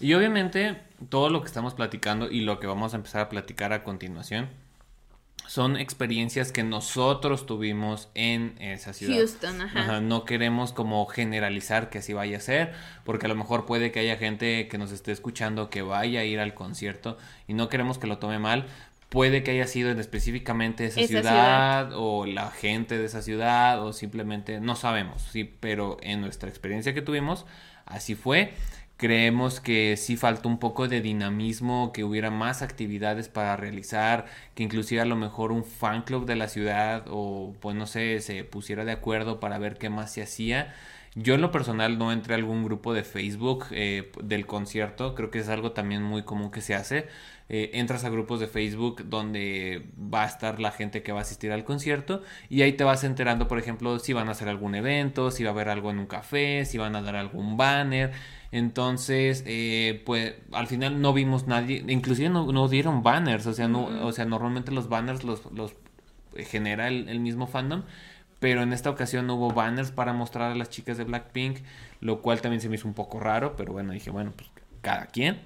[0.00, 0.80] Y obviamente
[1.10, 4.48] todo lo que estamos platicando y lo que vamos a empezar a platicar a continuación
[5.50, 9.16] son experiencias que nosotros tuvimos en esa ciudad.
[9.16, 10.00] Houston, ajá.
[10.00, 13.98] No queremos como generalizar que así vaya a ser, porque a lo mejor puede que
[13.98, 17.98] haya gente que nos esté escuchando que vaya a ir al concierto y no queremos
[17.98, 18.66] que lo tome mal.
[19.08, 23.92] Puede que haya sido en específicamente esa, ciudad, o la gente de esa ciudad o
[23.92, 27.44] simplemente no sabemos, sí, pero en nuestra experiencia que tuvimos
[27.86, 28.54] así fue.
[29.00, 34.62] Creemos que sí falta un poco de dinamismo, que hubiera más actividades para realizar, que
[34.62, 38.44] inclusive a lo mejor un fan club de la ciudad o pues no sé, se
[38.44, 40.74] pusiera de acuerdo para ver qué más se hacía.
[41.14, 45.30] Yo en lo personal no entré a algún grupo de Facebook eh, del concierto, creo
[45.30, 47.08] que es algo también muy común que se hace.
[47.52, 51.22] Eh, entras a grupos de Facebook donde va a estar la gente que va a
[51.22, 54.76] asistir al concierto y ahí te vas enterando, por ejemplo, si van a hacer algún
[54.76, 58.12] evento, si va a haber algo en un café, si van a dar algún banner.
[58.52, 64.06] Entonces, eh, pues al final no vimos nadie, inclusive no, dieron banners, o sea, no,
[64.06, 65.74] o sea, normalmente los banners los, los
[66.36, 67.82] genera el, mismo fandom,
[68.38, 71.58] pero en esta ocasión no hubo banners para mostrar a las chicas de Blackpink,
[72.00, 74.50] lo cual también se me hizo un poco raro, pero bueno, dije, bueno, pues
[74.82, 75.40] cada quien.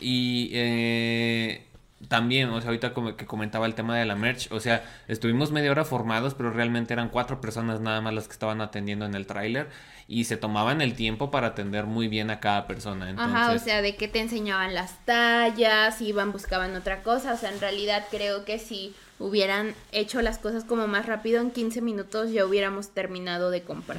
[0.00, 1.66] Y eh,
[2.08, 5.52] también, o sea, ahorita como que comentaba el tema de la merch, o sea, estuvimos
[5.52, 9.14] media hora formados, pero realmente eran cuatro personas nada más las que estaban atendiendo en
[9.14, 9.68] el tráiler
[10.08, 13.08] y se tomaban el tiempo para atender muy bien a cada persona.
[13.08, 13.34] Entonces...
[13.34, 17.50] Ajá, o sea, de que te enseñaban las tallas, iban, buscaban otra cosa, o sea,
[17.50, 22.32] en realidad creo que si hubieran hecho las cosas como más rápido, en 15 minutos
[22.32, 23.98] ya hubiéramos terminado de comprar.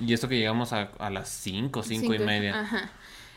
[0.00, 2.60] Y esto que llegamos a, a las 5, 5 y media.
[2.60, 2.90] Ajá.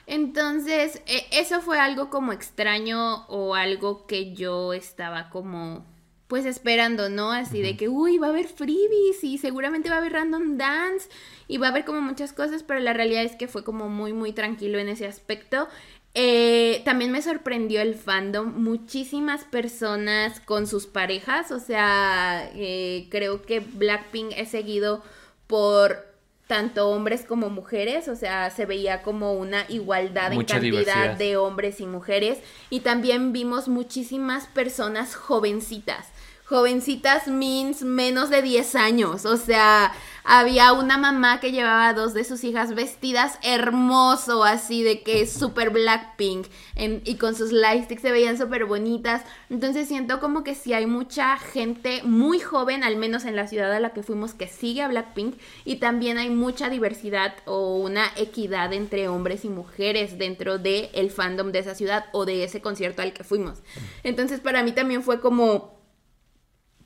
[0.08, 5.86] Entonces, e- eso fue algo como extraño o algo que yo estaba como
[6.28, 7.32] pues esperando, ¿no?
[7.32, 11.08] Así de que, uy, va a haber freebies y seguramente va a haber random dance
[11.48, 14.12] y va a haber como muchas cosas, pero la realidad es que fue como muy,
[14.14, 15.70] muy tranquilo en ese aspecto.
[16.14, 23.44] Eh, también me sorprendió el fandom, muchísimas personas con sus parejas, o sea, eh, creo
[23.44, 25.04] que Blackpink es seguido
[25.48, 26.17] por
[26.48, 31.18] tanto hombres como mujeres, o sea, se veía como una igualdad Mucha en cantidad diversidad.
[31.18, 36.08] de hombres y mujeres y también vimos muchísimas personas jovencitas.
[36.50, 39.92] Jovencitas means menos de 10 años, o sea,
[40.24, 45.20] había una mamá que llevaba a dos de sus hijas vestidas hermoso, así de que
[45.22, 49.24] es súper Blackpink en- y con sus lightsticks se veían súper bonitas.
[49.50, 53.74] Entonces siento como que sí hay mucha gente muy joven, al menos en la ciudad
[53.74, 58.06] a la que fuimos, que sigue a Blackpink y también hay mucha diversidad o una
[58.16, 62.62] equidad entre hombres y mujeres dentro del el fandom de esa ciudad o de ese
[62.62, 63.60] concierto al que fuimos.
[64.04, 65.77] Entonces para mí también fue como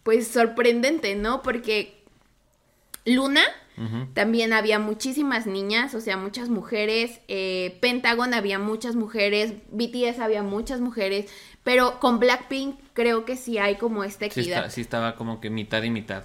[0.04, 1.42] pues sorprendente, ¿no?
[1.42, 2.02] Porque
[3.06, 3.42] Luna
[4.14, 7.20] también había muchísimas niñas, o sea, muchas mujeres.
[7.28, 9.54] eh, Pentagon había muchas mujeres.
[9.72, 11.26] BTS había muchas mujeres.
[11.64, 14.60] Pero con Blackpink creo que sí hay como esta Sí, equidad.
[14.60, 16.24] está- sí estaba como que mitad y mitad.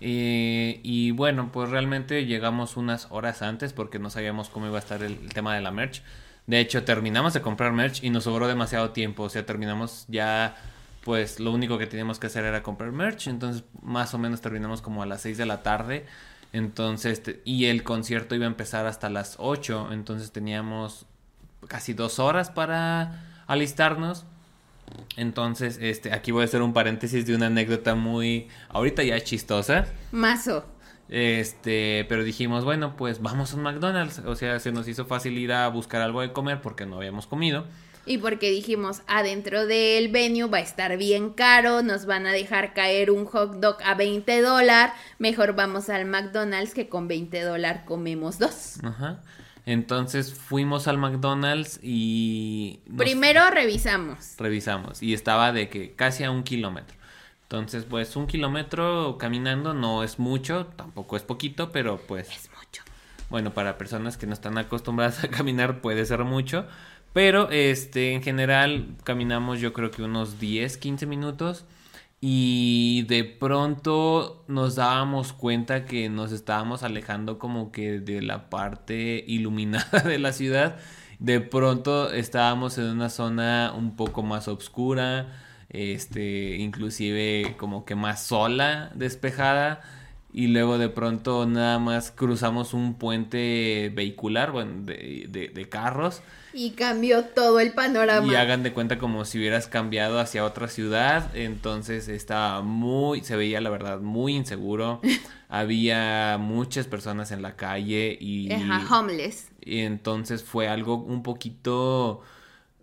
[0.00, 4.80] Eh, y bueno, pues realmente llegamos unas horas antes porque no sabíamos cómo iba a
[4.80, 6.02] estar el, el tema de la merch.
[6.46, 9.24] De hecho, terminamos de comprar merch y nos sobró demasiado tiempo.
[9.24, 10.56] O sea, terminamos ya,
[11.08, 13.28] pues lo único que teníamos que hacer era comprar merch.
[13.28, 16.04] Entonces, más o menos terminamos como a las 6 de la tarde.
[16.52, 19.88] Entonces, te- y el concierto iba a empezar hasta las 8.
[19.90, 21.06] Entonces teníamos
[21.66, 24.26] casi dos horas para alistarnos.
[25.16, 29.86] Entonces, este, aquí voy a hacer un paréntesis de una anécdota muy, ahorita ya chistosa.
[30.12, 30.66] Mazo.
[31.08, 34.18] Este, pero dijimos, bueno, pues vamos a un McDonald's.
[34.26, 37.26] O sea, se nos hizo fácil ir a buscar algo de comer porque no habíamos
[37.26, 37.64] comido.
[38.08, 42.72] Y porque dijimos, adentro del venue va a estar bien caro, nos van a dejar
[42.74, 47.82] caer un hot dog a 20 dólares, mejor vamos al McDonald's que con 20 dólares
[47.84, 48.78] comemos dos.
[48.82, 49.22] Ajá.
[49.66, 54.34] Entonces fuimos al McDonald's y nos Primero revisamos.
[54.38, 56.96] revisamos y estaba de que casi a un kilómetro.
[57.42, 62.82] Entonces, pues un kilómetro caminando no es mucho, tampoco es poquito, pero pues Es mucho.
[63.30, 66.66] Bueno, para personas que no están acostumbradas a caminar puede ser mucho,
[67.18, 71.64] pero este en general caminamos yo creo que unos 10, 15 minutos
[72.20, 79.24] y de pronto nos dábamos cuenta que nos estábamos alejando como que de la parte
[79.26, 80.76] iluminada de la ciudad.
[81.18, 88.22] De pronto estábamos en una zona un poco más oscura, este, inclusive como que más
[88.22, 89.80] sola, despejada.
[90.38, 96.22] Y luego de pronto nada más cruzamos un puente vehicular, bueno, de, de- de carros.
[96.52, 98.32] Y cambió todo el panorama.
[98.32, 101.34] Y hagan de cuenta como si hubieras cambiado hacia otra ciudad.
[101.34, 105.00] Entonces estaba muy, se veía la verdad muy inseguro.
[105.48, 109.48] Había muchas personas en la calle y, Ajá, homeless.
[109.60, 112.20] y entonces fue algo un poquito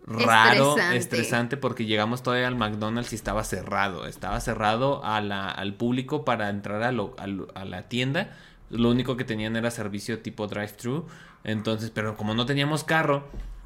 [0.06, 0.96] raro, Estresante.
[0.96, 4.06] estresante, porque llegamos todavía al McDonald's y estaba cerrado.
[4.06, 7.24] Estaba cerrado a la, al público para entrar a, lo- a
[7.60, 8.36] a la tienda.
[8.70, 11.06] Lo único que tenían era servicio tipo drive-thru.
[11.44, 13.24] Entonces, pero como no teníamos carro,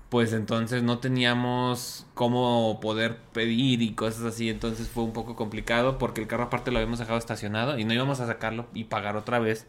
[0.08, 4.48] pues entonces no teníamos cómo poder pedir y cosas así.
[4.50, 7.94] Entonces fue un poco complicado porque el carro aparte lo habíamos dejado estacionado y no
[7.94, 9.66] íbamos a sacarlo y pagar otra vez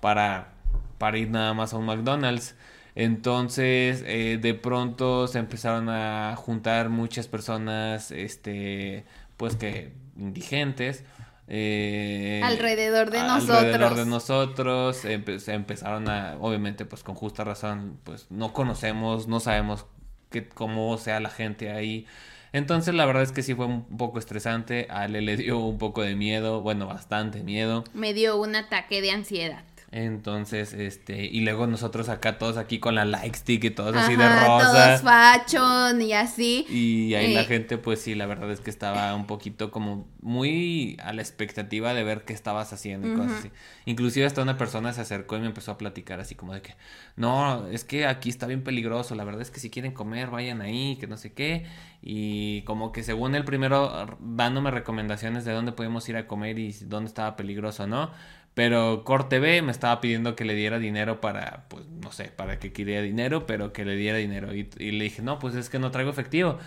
[0.00, 0.52] para,
[0.98, 2.56] para ir nada más a un McDonald's.
[2.94, 9.04] Entonces, eh, de pronto se empezaron a juntar muchas personas, este,
[9.36, 11.04] pues que indigentes.
[11.48, 13.96] eh, Alrededor de alrededor nosotros.
[13.96, 19.86] de nosotros, empe- empezaron a, obviamente, pues con justa razón, pues no conocemos, no sabemos
[20.30, 22.06] qué, cómo sea la gente ahí.
[22.52, 24.86] Entonces, la verdad es que sí fue un poco estresante.
[24.88, 27.82] A Ale le dio un poco de miedo, bueno, bastante miedo.
[27.92, 29.64] Me dio un ataque de ansiedad.
[29.96, 34.16] Entonces, este, y luego nosotros acá todos aquí con la like stick y todos así
[34.16, 34.98] de rosa.
[34.98, 36.66] Todos fashion y así.
[36.68, 37.44] Y ahí la Eh.
[37.44, 41.94] gente, pues sí, la verdad es que estaba un poquito como muy a la expectativa
[41.94, 43.50] de ver qué estabas haciendo y cosas así.
[43.84, 46.74] Inclusive hasta una persona se acercó y me empezó a platicar así como de que,
[47.14, 50.60] no, es que aquí está bien peligroso, la verdad es que si quieren comer, vayan
[50.60, 51.66] ahí, que no sé qué.
[52.02, 56.72] Y como que según el primero dándome recomendaciones de dónde podíamos ir a comer y
[56.72, 58.10] dónde estaba peligroso, ¿no?
[58.54, 62.58] Pero Corte B me estaba pidiendo que le diera dinero para, pues no sé, para
[62.60, 64.54] que quería dinero, pero que le diera dinero.
[64.54, 66.58] Y, y le dije, no, pues es que no traigo efectivo.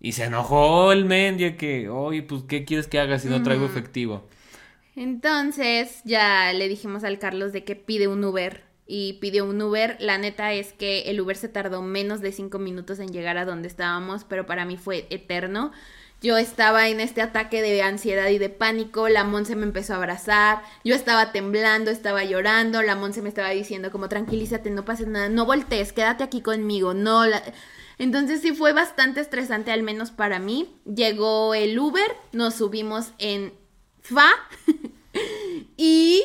[0.00, 3.42] Y se enojó el men, ya que, oye, pues ¿qué quieres que haga si no
[3.42, 4.28] traigo efectivo?
[4.96, 9.96] Entonces ya le dijimos al Carlos de que pide un Uber y pidió un Uber.
[10.00, 13.44] La neta es que el Uber se tardó menos de cinco minutos en llegar a
[13.44, 15.72] donde estábamos, pero para mí fue eterno.
[16.22, 19.96] Yo estaba en este ataque de ansiedad y de pánico, la Monse me empezó a
[19.96, 25.04] abrazar, yo estaba temblando, estaba llorando, la Monse me estaba diciendo como tranquilízate, no pasa
[25.06, 27.22] nada, no voltees, quédate aquí conmigo, no...
[27.98, 30.76] Entonces sí fue bastante estresante, al menos para mí.
[30.84, 33.54] Llegó el Uber, nos subimos en
[34.02, 34.28] FA
[35.76, 36.22] y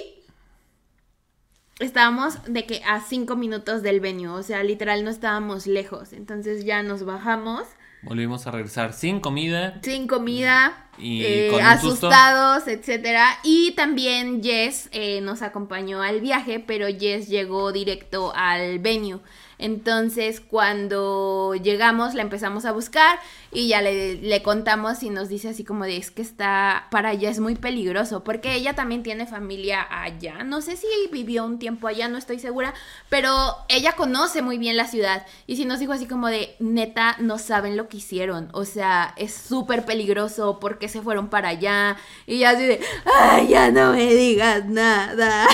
[1.80, 6.12] estábamos de que a cinco minutos del venue, o sea, literal no estábamos lejos.
[6.14, 7.64] Entonces ya nos bajamos.
[8.04, 9.80] Volvimos a regresar sin comida.
[9.84, 10.88] Sin comida.
[10.98, 13.38] Y eh, asustados, etcétera.
[13.44, 19.20] Y también Jess eh, nos acompañó al viaje, pero Jess llegó directo al venue.
[19.62, 23.20] Entonces, cuando llegamos, la empezamos a buscar
[23.52, 27.30] y ya le, contamos y nos dice así como de, es que está, para allá
[27.30, 30.44] es muy peligroso, porque ella también tiene familia allá.
[30.44, 32.74] No sé si vivió un tiempo allá, no estoy segura,
[33.10, 35.28] pero ella conoce muy bien la ciudad.
[35.46, 38.50] Y si nos dijo así como de, neta, no saben lo que hicieron.
[38.54, 41.98] O sea, es súper peligroso porque se fueron para allá.
[42.26, 45.48] Y ya así de, ay, ya no me digas nada.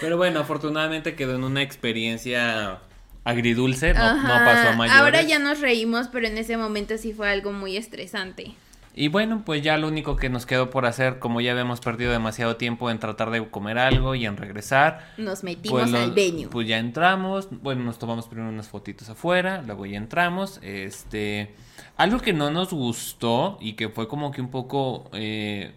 [0.01, 2.79] Pero bueno, afortunadamente quedó en una experiencia
[3.23, 5.01] agridulce, no, pasó a mayores.
[5.01, 8.53] Ahora ya nos reímos, pero en ese momento sí fue algo muy estresante.
[8.95, 12.11] Y bueno, pues ya lo único que nos quedó por hacer, como ya habíamos perdido
[12.11, 15.13] demasiado tiempo en tratar de comer algo y en regresar.
[15.17, 16.47] Nos metimos pues al venue.
[16.47, 20.59] Pues ya entramos, bueno, nos tomamos primero unas fotitos afuera, luego ya entramos.
[20.63, 21.53] Este,
[21.95, 25.11] algo que no nos gustó y que fue como que un poco...
[25.13, 25.73] Eh,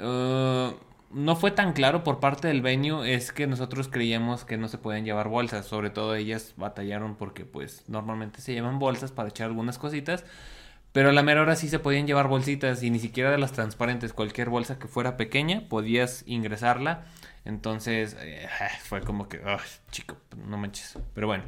[0.00, 0.74] uh,
[1.12, 4.78] no fue tan claro por parte del venue es que nosotros creíamos que no se
[4.78, 9.46] pueden llevar bolsas, sobre todo ellas batallaron porque pues normalmente se llevan bolsas para echar
[9.48, 10.24] algunas cositas,
[10.92, 13.52] pero a la mera hora sí se podían llevar bolsitas y ni siquiera de las
[13.52, 17.04] transparentes, cualquier bolsa que fuera pequeña podías ingresarla,
[17.44, 18.48] entonces eh,
[18.82, 19.40] fue como que,
[19.90, 21.44] chico, no manches, pero bueno.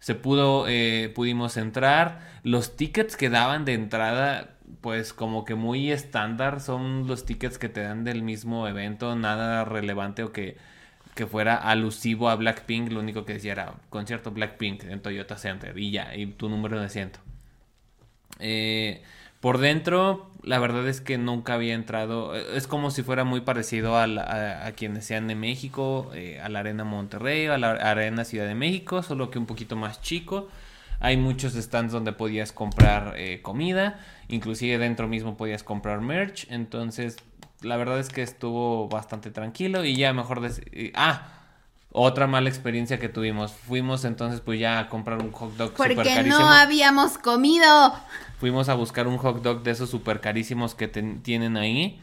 [0.00, 2.20] Se pudo, eh, pudimos entrar.
[2.42, 7.68] Los tickets que daban de entrada pues como que muy estándar son los tickets que
[7.68, 10.56] te dan del mismo evento, nada relevante o que,
[11.14, 15.76] que fuera alusivo a Blackpink, lo único que decía era concierto Blackpink en Toyota Center
[15.78, 17.20] y ya, y tu número de asiento.
[18.38, 19.02] Eh,
[19.40, 23.96] por dentro, la verdad es que nunca había entrado, es como si fuera muy parecido
[23.96, 28.46] a, a, quienes sean de México, eh, a la Arena Monterrey, a la Arena Ciudad
[28.46, 30.48] de México, solo que un poquito más chico.
[31.00, 33.98] Hay muchos stands donde podías comprar eh, comida,
[34.28, 37.16] inclusive dentro mismo podías comprar merch, entonces
[37.62, 40.40] la verdad es que estuvo bastante tranquilo y ya mejor...
[40.94, 41.40] ah,
[41.92, 43.52] otra mala experiencia que tuvimos.
[43.52, 46.38] Fuimos entonces pues ya a comprar un hot dog Porque carísimo.
[46.38, 47.94] no habíamos comido.
[48.38, 52.00] Fuimos a buscar un hot dog de esos super carísimos que tienen ahí.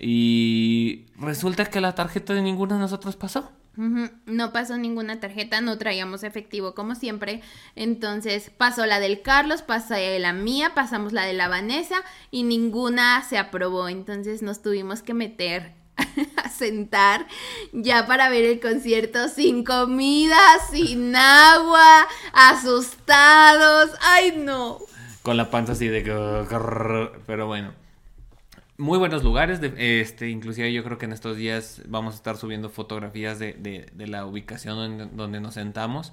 [0.00, 3.50] Y resulta que la tarjeta de ninguno de nosotros pasó.
[3.76, 7.42] No pasó ninguna tarjeta, no traíamos efectivo como siempre.
[7.76, 12.02] Entonces pasó la del Carlos, pasó la mía, pasamos la de la Vanessa
[12.32, 13.88] y ninguna se aprobó.
[13.88, 15.74] Entonces nos tuvimos que meter
[16.44, 17.26] a sentar
[17.72, 20.38] ya para ver el concierto sin comida,
[20.72, 23.90] sin agua, asustados.
[24.00, 24.78] Ay, no.
[25.22, 26.02] Con la panza así de...
[27.26, 27.77] Pero bueno
[28.78, 32.70] muy buenos lugares, este, inclusive yo creo que en estos días vamos a estar subiendo
[32.70, 33.52] fotografías de,
[33.92, 36.12] de, la ubicación donde, nos sentamos.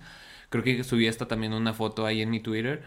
[0.50, 2.84] Creo que subí esta también una foto ahí en mi Twitter.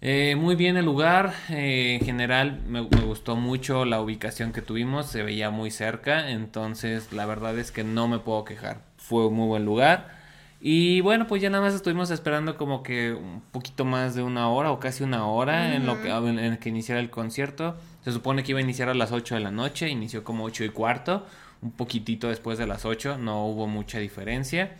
[0.00, 5.06] Eh, muy bien el lugar, eh, en general me, gustó mucho la ubicación que tuvimos,
[5.06, 9.34] se veía muy cerca, entonces la verdad es que no me puedo quejar, fue un
[9.34, 10.16] muy buen lugar.
[10.60, 14.48] Y bueno, pues ya nada más estuvimos esperando como que un poquito más de una
[14.48, 17.76] hora o casi una hora en lo que, en que iniciara el concierto.
[18.02, 20.64] Se supone que iba a iniciar a las 8 de la noche, inició como 8
[20.64, 21.26] y cuarto,
[21.60, 24.76] un poquitito después de las 8, no hubo mucha diferencia.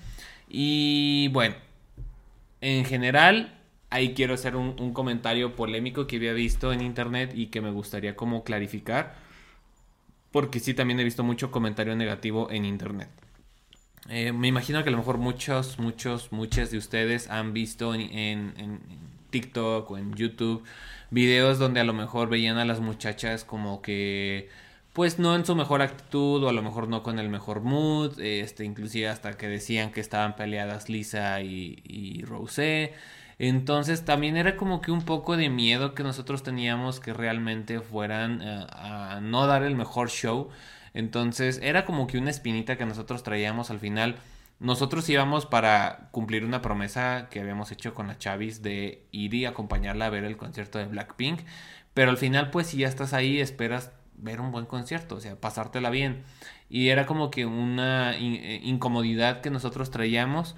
[0.48, 1.56] Y bueno,
[2.60, 3.58] en general,
[3.90, 8.16] ahí quiero hacer un, comentario polémico que había visto en internet y que me gustaría
[8.16, 9.14] como clarificar,
[10.32, 13.08] porque sí también he visto mucho comentario negativo en internet.
[14.08, 18.02] Eh, me imagino que a lo mejor muchos, muchos, muchas de ustedes han visto en,
[18.10, 18.80] en
[19.30, 20.64] TikTok o en YouTube
[21.10, 24.48] videos donde a lo mejor veían a las muchachas como que
[24.92, 28.18] pues no en su mejor actitud o a lo mejor no con el mejor mood,
[28.20, 32.94] este inclusive hasta que decían que estaban peleadas Lisa y, y Rosé.
[33.38, 38.40] Entonces también era como que un poco de miedo que nosotros teníamos que realmente fueran
[38.40, 40.48] eh, a no dar el mejor show.
[40.96, 44.16] Entonces era como que una espinita que nosotros traíamos al final
[44.58, 49.44] nosotros íbamos para cumplir una promesa que habíamos hecho con la Chavis de ir y
[49.44, 51.40] acompañarla a ver el concierto de Blackpink.
[51.92, 55.36] Pero al final, pues si ya estás ahí, esperas ver un buen concierto, o sea,
[55.36, 56.24] pasártela bien.
[56.70, 60.56] y era como que una eh, incomodidad que nosotros traíamos.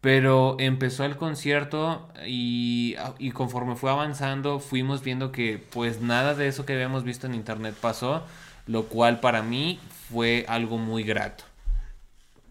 [0.00, 6.48] Pero empezó el concierto y, y, conforme fue avanzando fuimos viendo que pues nada de
[6.48, 8.24] eso que habíamos visto en internet pasó,
[8.66, 9.78] lo cual para mí
[10.10, 11.44] fue algo muy grato.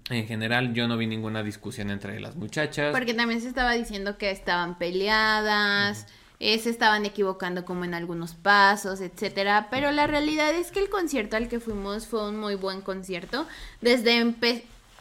[0.09, 2.91] En general yo no vi ninguna discusión entre las muchachas.
[2.91, 6.07] Porque también se estaba diciendo que estaban peleadas,
[6.39, 9.67] eh, se estaban equivocando como en algunos pasos, etcétera.
[9.69, 13.47] Pero la realidad es que el concierto al que fuimos fue un muy buen concierto.
[13.81, 14.33] Desde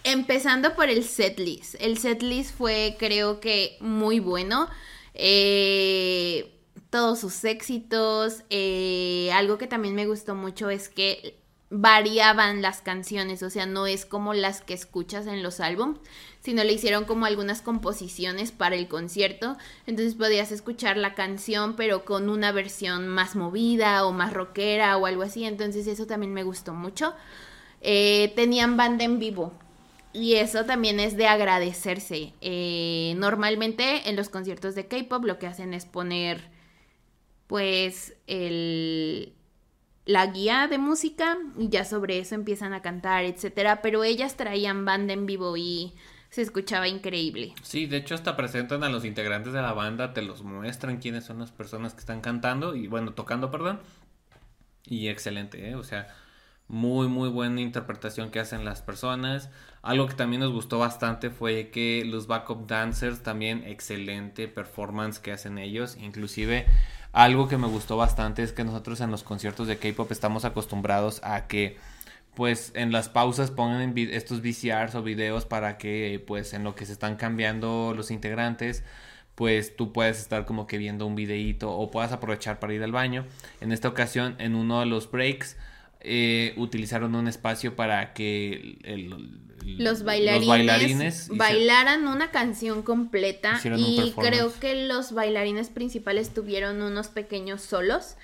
[0.05, 1.77] empezando por el setlist.
[1.81, 4.69] El setlist fue creo que muy bueno.
[5.15, 6.58] Eh,
[6.91, 8.43] todos sus éxitos.
[8.51, 11.39] Eh, algo que también me gustó mucho es que
[11.71, 16.01] variaban las canciones, o sea, no es como las que escuchas en los álbumes,
[16.41, 22.07] sino le hicieron como algunas composiciones para el concierto, entonces podías escuchar la canción pero
[22.07, 26.43] con una versión más movida o más rockera o algo así, entonces eso también me
[26.43, 27.15] gustó mucho.
[27.83, 29.53] Eh, tenían banda en vivo,
[30.13, 32.33] y eso también es de agradecerse.
[32.41, 36.51] Eh, normalmente en los conciertos de K-pop lo que hacen es poner,
[37.49, 39.35] pues, el,
[40.05, 44.85] la guía de música y ya sobre eso empiezan a cantar, etcétera, pero ellas traían
[44.85, 45.95] banda en vivo y
[46.31, 47.55] se escuchaba increíble.
[47.63, 51.25] Sí, de hecho hasta presentan a los integrantes de la banda, te los muestran quiénes
[51.25, 53.81] son las personas que están cantando y bueno, tocando, perdón.
[54.87, 55.75] Y excelente, ¿eh?
[55.75, 56.09] o sea,
[56.69, 59.51] muy muy buena interpretación que hacen las personas.
[59.83, 65.33] Algo que también nos gustó bastante fue que los backup dancers también excelente performance que
[65.33, 66.67] hacen ellos, inclusive
[67.13, 71.21] algo que me gustó bastante es que nosotros en los conciertos de K-pop estamos acostumbrados
[71.25, 71.77] a que
[72.35, 76.87] pues en las pausas pongan estos VCRs o videos para que pues en lo que
[76.87, 78.85] se están cambiando los integrantes
[79.35, 82.91] pues tú puedes estar como que viendo un videíto o puedas aprovechar para ir al
[82.91, 83.25] baño.
[83.61, 85.57] En esta ocasión en uno de los breaks
[86.01, 88.79] eh, utilizaron un espacio para que
[89.65, 97.63] los, bailarines bailaran una canción completa y creo que los bailarines principales tuvieron unos pequeños
[97.63, 98.17] solos.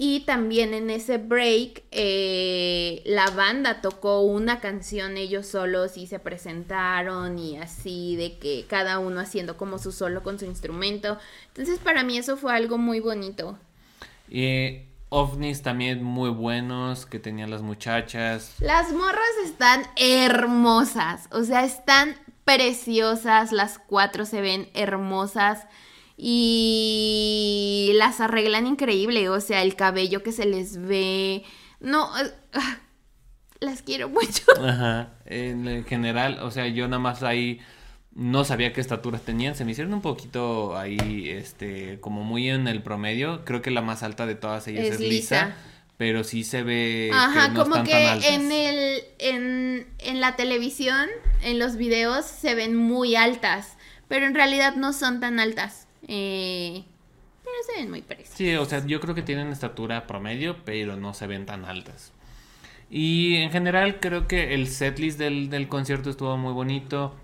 [0.00, 6.20] Y también en ese break eh, la banda tocó una canción ellos solos y se
[6.20, 11.18] presentaron y así de que cada uno haciendo como su solo con su instrumento.
[11.48, 13.58] Entonces para mí eso fue algo muy bonito.
[14.30, 18.54] Y ovnis también muy buenos que tenían las muchachas.
[18.60, 25.66] Las morras están hermosas, o sea, están preciosas, las cuatro se ven hermosas
[26.16, 31.44] y las arreglan increíble, o sea, el cabello que se les ve,
[31.80, 32.10] no,
[32.54, 32.78] ah,
[33.60, 34.42] las quiero mucho.
[34.62, 37.60] Ajá, en general, o sea, yo nada más ahí
[38.12, 42.66] no sabía qué estaturas tenían, se me hicieron un poquito ahí, este, como muy en
[42.66, 43.44] el promedio.
[43.44, 45.54] Creo que la más alta de todas ellas es, lisa,
[45.96, 51.08] pero sí se ve Ajá, como que en el, en, en la televisión,
[51.42, 53.76] en los videos se ven muy altas,
[54.08, 55.86] pero en realidad no son tan altas.
[56.08, 56.84] Eh,
[57.44, 58.36] pero se ven muy preciosas.
[58.36, 62.12] Sí, o sea, yo creo que tienen estatura promedio, pero no se ven tan altas.
[62.90, 67.14] Y en general creo que el setlist del, del concierto estuvo muy bonito.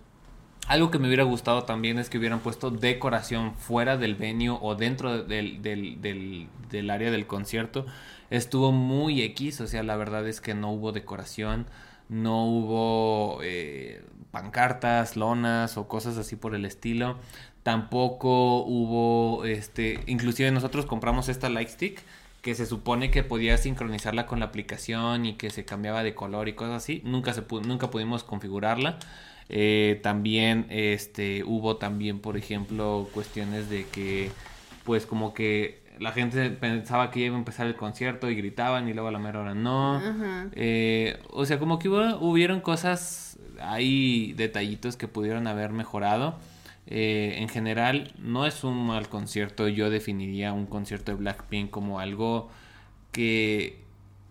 [0.66, 4.74] Algo que me hubiera gustado también es que hubieran puesto decoración fuera del venue o
[4.74, 7.84] dentro del, del, área del concierto.
[8.30, 11.66] Estuvo muy X, o sea, la verdad es que no hubo decoración,
[12.08, 17.18] no hubo eh, pancartas, lonas o cosas así por el estilo.
[17.62, 22.00] Tampoco hubo, este, inclusive nosotros compramos esta Lightstick
[22.40, 26.48] que se supone que podía sincronizarla con la aplicación y que se cambiaba de color
[26.48, 27.02] y cosas así.
[27.04, 28.98] Nunca, se nunca pudimos configurarla.
[29.48, 34.30] Eh, también este, hubo también, por ejemplo, cuestiones de que,
[34.84, 38.94] pues como que la gente pensaba que iba a empezar el concierto y gritaban y
[38.94, 40.00] luego a la mera hora no.
[40.54, 46.36] Eh, o sea, como que hubo, hubieron cosas, hay detallitos que pudieron haber mejorado.
[46.86, 49.68] Eh, en general, no es un mal concierto.
[49.68, 52.50] Yo definiría un concierto de Blackpink como algo
[53.12, 53.84] que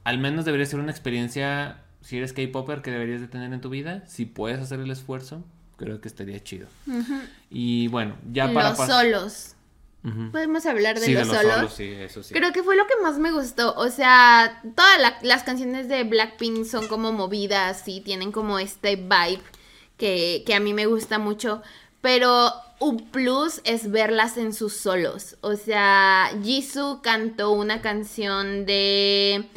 [0.04, 3.70] al menos debería ser una experiencia si eres K-Popper que deberías de tener en tu
[3.70, 5.44] vida, si puedes hacer el esfuerzo,
[5.78, 6.68] creo que estaría chido.
[7.50, 8.70] Y bueno, ya para...
[8.70, 9.56] Los solos.
[10.34, 11.74] Podemos hablar de, los, solos.
[11.74, 12.34] Sí, eso sí.
[12.34, 13.74] Creo que fue lo que más me gustó.
[13.76, 19.42] O sea, todas las canciones de Blackpink son como movidas y tienen como este vibe
[19.96, 21.62] que, que a mí me gusta mucho.
[22.02, 25.38] Pero un plus es verlas en sus solos.
[25.40, 29.48] O sea, Jisoo cantó una canción de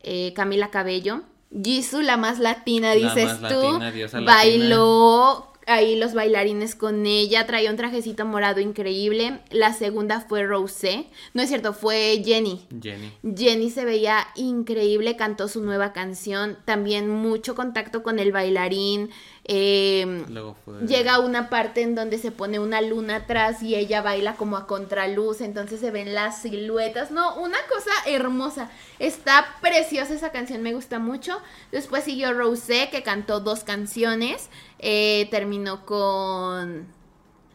[0.00, 3.80] eh, Camila Cabello Jisoo, la más latina, dices tú,
[4.24, 9.40] bailó ahí los bailarines con ella, traía un trajecito morado increíble.
[9.50, 12.66] La segunda fue Rosé, no es cierto, fue Jenny.
[12.82, 13.12] Jenny.
[13.36, 19.10] Jenny se veía increíble, cantó su nueva canción, también mucho contacto con el bailarín.
[19.44, 20.80] eh, Luego fue...
[20.86, 24.66] Llega una parte en donde se pone una luna atrás y ella baila como a
[24.66, 27.10] contraluz, entonces se ven las siluetas.
[27.10, 28.70] No, una cosa hermosa.
[28.98, 31.38] Está preciosa esa canción, me gusta mucho.
[31.72, 34.48] Después siguió Rosé, que cantó dos canciones.
[34.78, 36.86] Eh, terminó con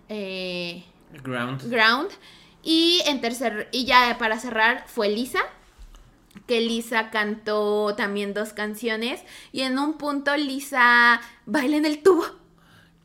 [0.09, 0.83] eh,
[1.23, 1.69] Ground.
[1.69, 2.09] Ground.
[2.61, 5.41] Y en tercer, y ya para cerrar fue Lisa.
[6.47, 9.21] Que Lisa cantó también dos canciones.
[9.51, 12.25] Y en un punto Lisa baila en el tubo.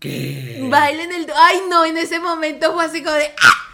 [0.01, 0.67] ¿Qué?
[0.71, 1.37] Baila en el tubo.
[1.39, 3.27] Ay, no, en ese momento fue así como de.
[3.43, 3.69] ¡ah!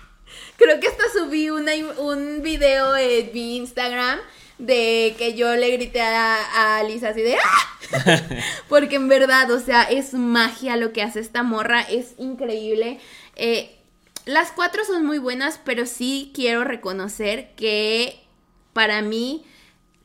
[0.56, 4.20] Creo que hasta subí una, un video en mi Instagram
[4.58, 8.38] de que yo le grité a, a Lisa así de ¡ah!
[8.68, 12.98] Porque en verdad, o sea, es magia lo que hace esta morra, es increíble.
[13.36, 13.76] Eh,
[14.26, 18.20] las cuatro son muy buenas, pero sí quiero reconocer que
[18.72, 19.44] para mí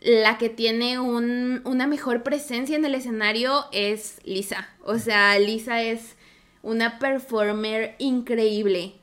[0.02, 4.70] la que tiene un- una mejor presencia en el escenario es Lisa.
[4.84, 6.16] O sea, Lisa es
[6.62, 8.94] una performer increíble.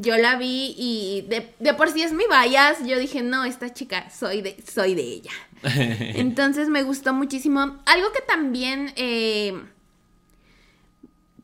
[0.00, 2.84] Yo la vi y de, de por sí es mi bias.
[2.84, 5.32] Yo dije, no, esta chica, soy de, soy de ella.
[5.62, 7.78] Entonces me gustó muchísimo.
[7.86, 9.60] Algo que también, eh,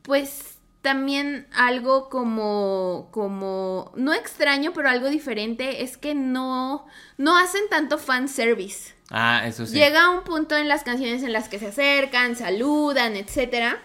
[0.03, 6.86] pues también algo como, como, no extraño, pero algo diferente, es que no,
[7.16, 8.94] no hacen tanto fan service.
[9.09, 9.74] Ah, eso sí.
[9.74, 13.80] Llega un punto en las canciones en las que se acercan, saludan, etcétera,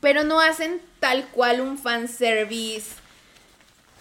[0.00, 3.03] pero no hacen tal cual un fan service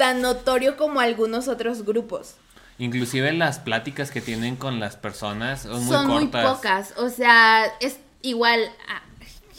[0.04, 2.36] tan notorio como algunos otros grupos.
[2.78, 6.56] Inclusive las pláticas que tienen con las personas son muy son muy cortas.
[6.56, 6.94] pocas.
[6.98, 8.60] O sea, es igual.
[8.90, 9.02] a-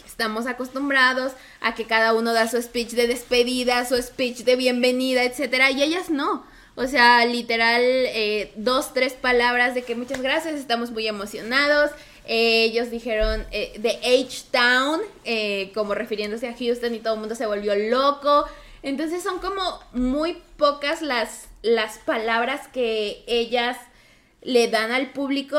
[0.07, 5.25] estamos acostumbrados a que cada uno da su speech de despedida, su speech de bienvenida,
[5.25, 6.45] etcétera, y ellas no.
[6.77, 11.91] O sea, literal, eh, dos, tres palabras de que muchas gracias, estamos muy emocionados.
[12.27, 13.91] Eh, ellos dijeron eh, de
[14.25, 18.47] H-Town, eh, como refiriéndose a Houston y todo el mundo se volvió loco.
[18.85, 23.79] Entonces son como muy pocas las, las palabras que ellas
[24.43, 25.59] le dan al público.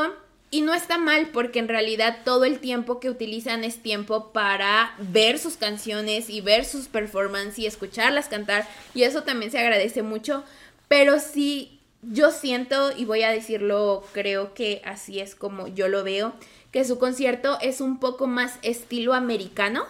[0.51, 4.93] Y no está mal porque en realidad todo el tiempo que utilizan es tiempo para
[4.99, 8.67] ver sus canciones y ver sus performances y escucharlas cantar.
[8.93, 10.43] Y eso también se agradece mucho.
[10.87, 16.03] Pero sí, yo siento, y voy a decirlo, creo que así es como yo lo
[16.03, 16.33] veo,
[16.71, 19.83] que su concierto es un poco más estilo americano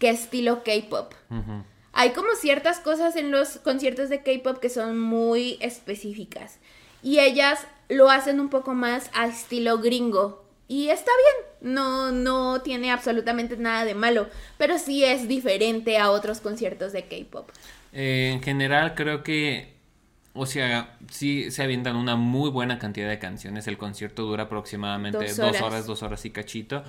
[0.00, 1.14] que estilo K-pop.
[1.94, 6.58] Hay como ciertas cosas en los conciertos de K-pop que son muy específicas.
[7.02, 10.44] Y ellas lo hacen un poco más a estilo gringo.
[10.66, 11.10] Y está
[11.60, 14.28] bien, no, no tiene absolutamente nada de malo.
[14.58, 17.50] Pero sí es diferente a otros conciertos de K-pop.
[17.92, 19.74] Eh, en general creo que,
[20.32, 23.66] o sea, sí se avientan una muy buena cantidad de canciones.
[23.68, 25.62] El concierto dura aproximadamente Dos dos horas.
[25.62, 26.82] horas, dos horas, y cachito.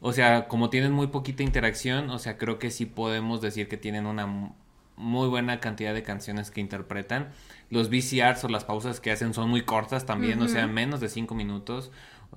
[0.00, 3.76] O sea, como tienen muy poquita interacción, o sea, creo que sí podemos decir que
[3.76, 4.52] tienen una mu-
[4.96, 7.28] muy buena cantidad de canciones que interpretan.
[7.70, 11.08] Los VCRs o las pausas que hacen son muy cortas también, o sea, menos de
[11.08, 11.90] cinco minutos.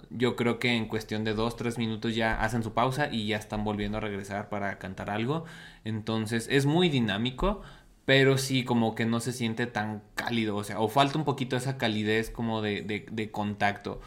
[0.10, 3.38] Yo creo que en cuestión de dos, tres minutos ya hacen su pausa y ya
[3.38, 5.46] están volviendo a regresar para cantar algo.
[5.86, 7.62] Entonces es muy dinámico,
[8.06, 11.56] pero sí como que no se siente tan cálido, o sea, o falta un poquito
[11.56, 14.02] esa calidez como de, de, de contacto.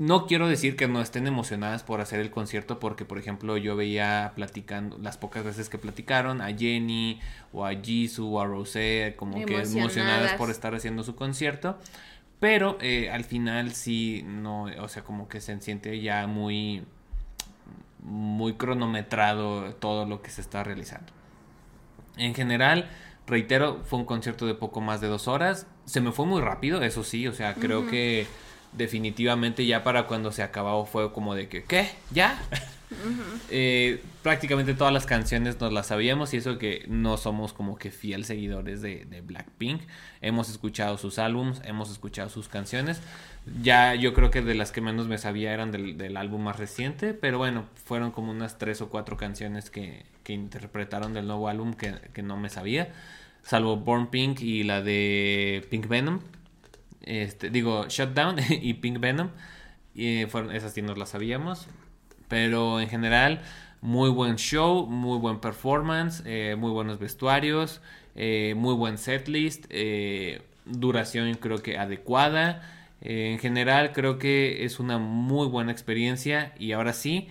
[0.00, 3.76] No quiero decir que no estén emocionadas por hacer el concierto, porque por ejemplo yo
[3.76, 7.20] veía platicando, las pocas veces que platicaron, a Jenny
[7.52, 9.76] o a Jisoo o a Rosé, como que Emocionadas.
[9.76, 11.78] emocionadas por estar haciendo su concierto.
[12.40, 16.82] Pero eh, al final sí, no, o sea, como que se siente ya muy,
[18.02, 21.12] muy cronometrado todo lo que se está realizando.
[22.16, 22.88] En general,
[23.30, 25.66] reitero, fue un concierto de poco más de dos horas.
[25.86, 28.26] Se me fue muy rápido, eso sí, o sea, creo que
[28.72, 31.90] definitivamente ya para cuando se acabó fue como de que, ¿qué?
[32.10, 32.40] ¿Ya?
[33.50, 37.92] Eh, prácticamente todas las canciones nos las sabíamos y eso que no somos como que
[37.92, 39.82] fiel seguidores de, de Blackpink.
[40.20, 43.00] Hemos escuchado sus álbums, hemos escuchado sus canciones.
[43.62, 46.58] Ya yo creo que de las que menos me sabía eran del, del álbum más
[46.58, 51.48] reciente, pero bueno, fueron como unas tres o cuatro canciones que, que interpretaron del nuevo
[51.48, 52.92] álbum que, que no me sabía.
[53.42, 56.20] Salvo Born Pink y la de Pink Venom.
[57.02, 59.30] Este, digo, Shutdown y Pink Venom.
[59.94, 61.68] Y fueron, esas sí nos las sabíamos.
[62.28, 63.42] Pero en general,
[63.80, 67.80] muy buen show, muy buen performance, eh, muy buenos vestuarios,
[68.14, 72.62] eh, muy buen setlist, eh, duración creo que adecuada.
[73.00, 76.54] Eh, en general creo que es una muy buena experiencia.
[76.58, 77.28] Y ahora sí,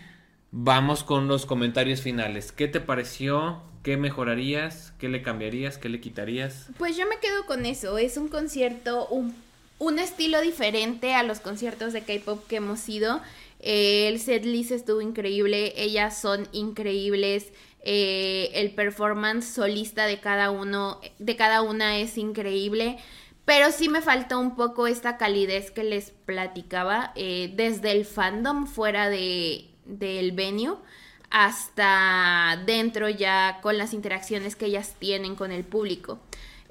[0.52, 2.52] vamos con los comentarios finales.
[2.52, 4.94] ¿Qué te pareció ¿Qué mejorarías?
[5.00, 5.78] ¿Qué le cambiarías?
[5.78, 6.68] ¿Qué le quitarías?
[6.78, 7.98] Pues yo me quedo con eso.
[7.98, 9.34] Es un concierto, un,
[9.78, 13.22] un estilo diferente a los conciertos de K-pop que hemos ido.
[13.62, 15.74] Eh, el setlist estuvo increíble.
[15.78, 17.54] Ellas son increíbles.
[17.82, 22.98] Eh, el performance solista de cada uno, de cada una es increíble.
[23.46, 28.68] Pero sí me faltó un poco esta calidez que les platicaba eh, desde el fandom
[28.68, 30.76] fuera de, del venue
[31.30, 36.20] hasta dentro ya con las interacciones que ellas tienen con el público.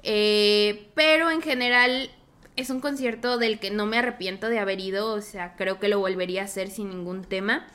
[0.03, 2.09] Eh, pero en general
[2.55, 5.87] es un concierto del que no me arrepiento de haber ido, o sea, creo que
[5.87, 7.67] lo volvería a hacer sin ningún tema.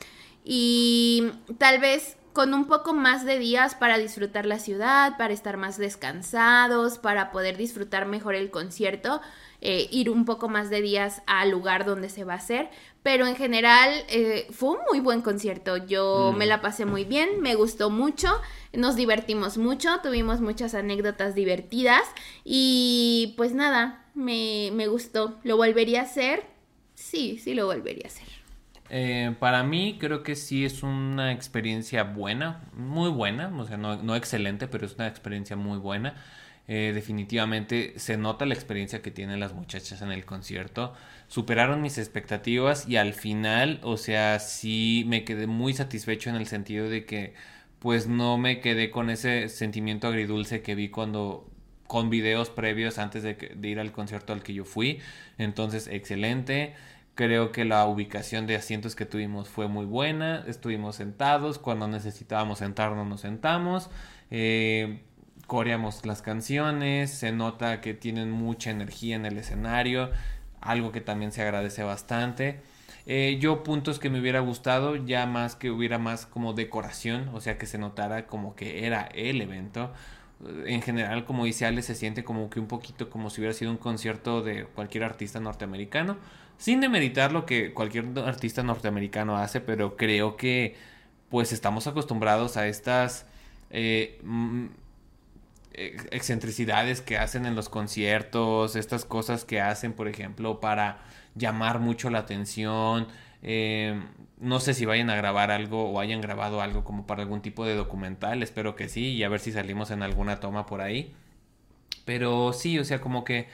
[0.43, 5.55] Y tal vez con un poco más de días para disfrutar la ciudad, para estar
[5.55, 9.21] más descansados, para poder disfrutar mejor el concierto,
[9.61, 12.69] eh, ir un poco más de días al lugar donde se va a hacer.
[13.03, 15.77] Pero en general eh, fue un muy buen concierto.
[15.77, 16.37] Yo mm.
[16.37, 18.27] me la pasé muy bien, me gustó mucho,
[18.73, 22.03] nos divertimos mucho, tuvimos muchas anécdotas divertidas
[22.43, 25.39] y pues nada, me, me gustó.
[25.43, 26.43] ¿Lo volvería a hacer?
[26.95, 28.44] Sí, sí lo volvería a hacer.
[28.97, 34.01] Eh, para mí creo que sí es una experiencia buena, muy buena, o sea, no,
[34.01, 36.15] no excelente, pero es una experiencia muy buena.
[36.67, 40.93] Eh, definitivamente se nota la experiencia que tienen las muchachas en el concierto.
[41.27, 46.47] Superaron mis expectativas y al final, o sea, sí me quedé muy satisfecho en el
[46.47, 47.33] sentido de que
[47.79, 51.49] pues no me quedé con ese sentimiento agridulce que vi cuando
[51.87, 54.99] con videos previos antes de, de ir al concierto al que yo fui.
[55.37, 56.73] Entonces, excelente.
[57.15, 60.43] Creo que la ubicación de asientos que tuvimos fue muy buena.
[60.47, 61.57] Estuvimos sentados.
[61.59, 63.89] Cuando necesitábamos sentarnos, nos sentamos.
[64.31, 65.01] Eh,
[65.47, 67.11] coreamos las canciones.
[67.11, 70.11] Se nota que tienen mucha energía en el escenario.
[70.59, 72.59] Algo que también se agradece bastante.
[73.05, 77.39] Eh, yo puntos que me hubiera gustado, ya más que hubiera más como decoración, o
[77.39, 79.93] sea que se notara como que era el evento.
[80.65, 83.71] En general, como dice Ale, se siente como que un poquito como si hubiera sido
[83.71, 86.17] un concierto de cualquier artista norteamericano
[86.57, 90.75] sin demeritar lo que cualquier artista norteamericano hace, pero creo que
[91.29, 93.25] pues estamos acostumbrados a estas
[93.71, 94.67] eh, mm,
[95.73, 100.99] excentricidades que hacen en los conciertos, estas cosas que hacen, por ejemplo, para
[101.35, 103.07] llamar mucho la atención.
[103.43, 104.01] Eh,
[104.39, 107.65] no sé si vayan a grabar algo o hayan grabado algo como para algún tipo
[107.65, 111.13] de documental, espero que sí, y a ver si salimos en alguna toma por ahí.
[112.05, 113.47] Pero sí, o sea, como que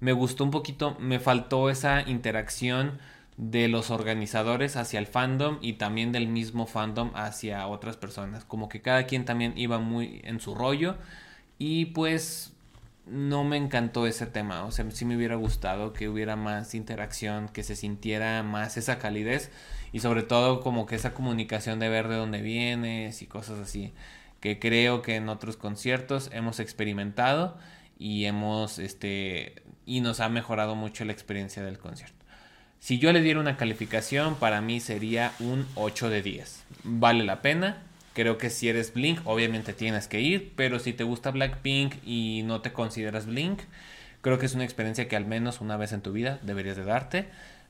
[0.00, 2.98] me gustó un poquito, me faltó esa interacción
[3.36, 8.44] de los organizadores hacia el fandom y también del mismo fandom hacia otras personas.
[8.44, 10.96] Como que cada quien también iba muy en su rollo
[11.58, 12.52] y pues
[13.06, 14.64] no me encantó ese tema.
[14.64, 18.98] O sea, sí me hubiera gustado que hubiera más interacción, que se sintiera más esa
[18.98, 19.50] calidez
[19.92, 23.92] y sobre todo como que esa comunicación de ver de dónde vienes y cosas así
[24.40, 27.56] que creo que en otros conciertos hemos experimentado
[27.98, 32.14] y hemos este y nos ha mejorado mucho la experiencia del concierto.
[32.78, 36.64] Si yo le diera una calificación, para mí sería un 8 de 10.
[36.84, 37.82] Vale la pena.
[38.12, 42.42] Creo que si eres Blink, obviamente tienes que ir, pero si te gusta Blackpink y
[42.44, 43.60] no te consideras Blink,
[44.20, 46.84] creo que es una experiencia que al menos una vez en tu vida deberías de
[46.84, 47.28] darte.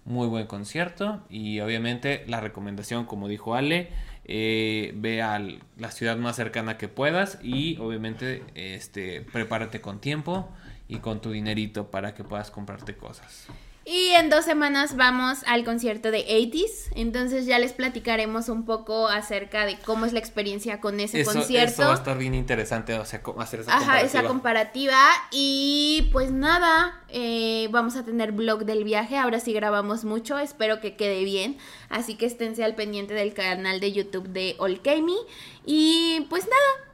[0.09, 3.91] Muy buen concierto y obviamente la recomendación, como dijo Ale,
[4.25, 10.49] eh, ve a la ciudad más cercana que puedas y obviamente este, prepárate con tiempo
[10.89, 13.49] y con tu dinerito para que puedas comprarte cosas.
[13.91, 16.91] Y en dos semanas vamos al concierto de 80s.
[16.95, 21.73] Entonces ya les platicaremos un poco acerca de cómo es la experiencia con ese concierto.
[21.73, 24.99] Eso va a estar bien interesante, o sea, hacer esa Ajá, esa comparativa.
[25.31, 29.17] Y pues nada, eh, vamos a tener blog del viaje.
[29.17, 31.57] Ahora sí grabamos mucho, espero que quede bien.
[31.89, 35.17] Así que esténse al pendiente del canal de YouTube de Olkemi.
[35.65, 36.93] Y pues nada,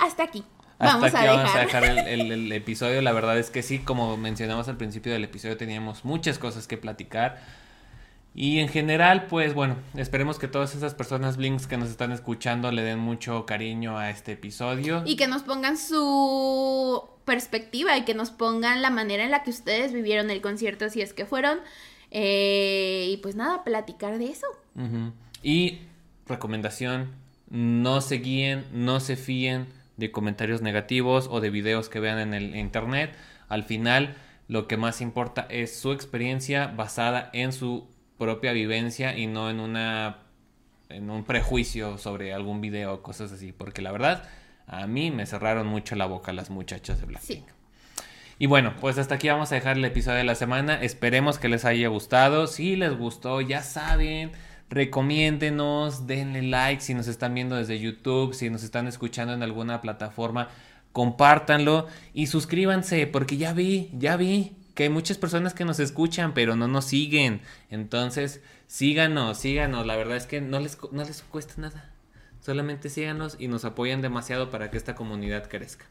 [0.00, 0.42] hasta aquí.
[0.78, 3.00] Hasta vamos aquí vamos a dejar el, episodio.
[3.02, 6.76] La verdad es que sí, como mencionamos al principio del episodio, teníamos muchas cosas que
[6.76, 7.40] platicar.
[8.34, 12.72] Y en general, pues bueno, esperemos que todas esas personas Blinks que nos están escuchando
[12.72, 15.04] le den mucho cariño a este episodio.
[15.06, 19.50] Y que nos pongan su perspectiva y que nos pongan la manera en la que
[19.50, 21.58] ustedes vivieron el concierto, si es que fueron.
[22.10, 24.46] Eh, y pues nada, platicar de eso.
[25.42, 25.78] Y
[26.26, 27.12] recomendación,
[27.50, 29.66] no se guíen, no se fíen
[29.96, 33.16] de comentarios negativos o de videos que vean en el internet.
[33.48, 34.16] Al final,
[34.48, 37.88] lo que más importa es su experiencia basada en su
[38.18, 40.18] propia vivencia y no en una
[40.88, 44.28] en un prejuicio sobre algún video o cosas así, porque la verdad
[44.66, 47.46] a mí me cerraron mucho la boca las muchachas de Blackpink.
[48.38, 50.82] Y bueno, pues hasta aquí vamos a dejar el episodio de la semana.
[50.82, 52.46] Esperemos que les haya gustado.
[52.46, 54.32] Si les gustó, ya saben,
[54.74, 59.80] recomiéndenos, denle like si nos están viendo desde YouTube, si nos están escuchando en alguna
[59.80, 60.48] plataforma,
[60.92, 66.34] compártanlo y suscríbanse porque ya vi, ya vi que hay muchas personas que nos escuchan
[66.34, 67.40] pero no nos siguen.
[67.70, 71.90] Entonces, síganos, síganos, la verdad es que no les, no les cuesta nada.
[72.40, 75.86] Solamente síganos y nos apoyan demasiado para que esta comunidad crezca.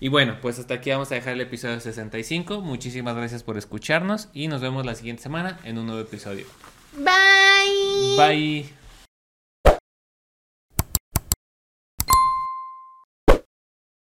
[0.00, 2.60] Y bueno, pues hasta aquí vamos a dejar el episodio 65.
[2.60, 6.46] Muchísimas gracias por escucharnos y nos vemos la siguiente semana en un nuevo episodio.
[7.04, 8.14] Bye.
[8.16, 8.77] Bye.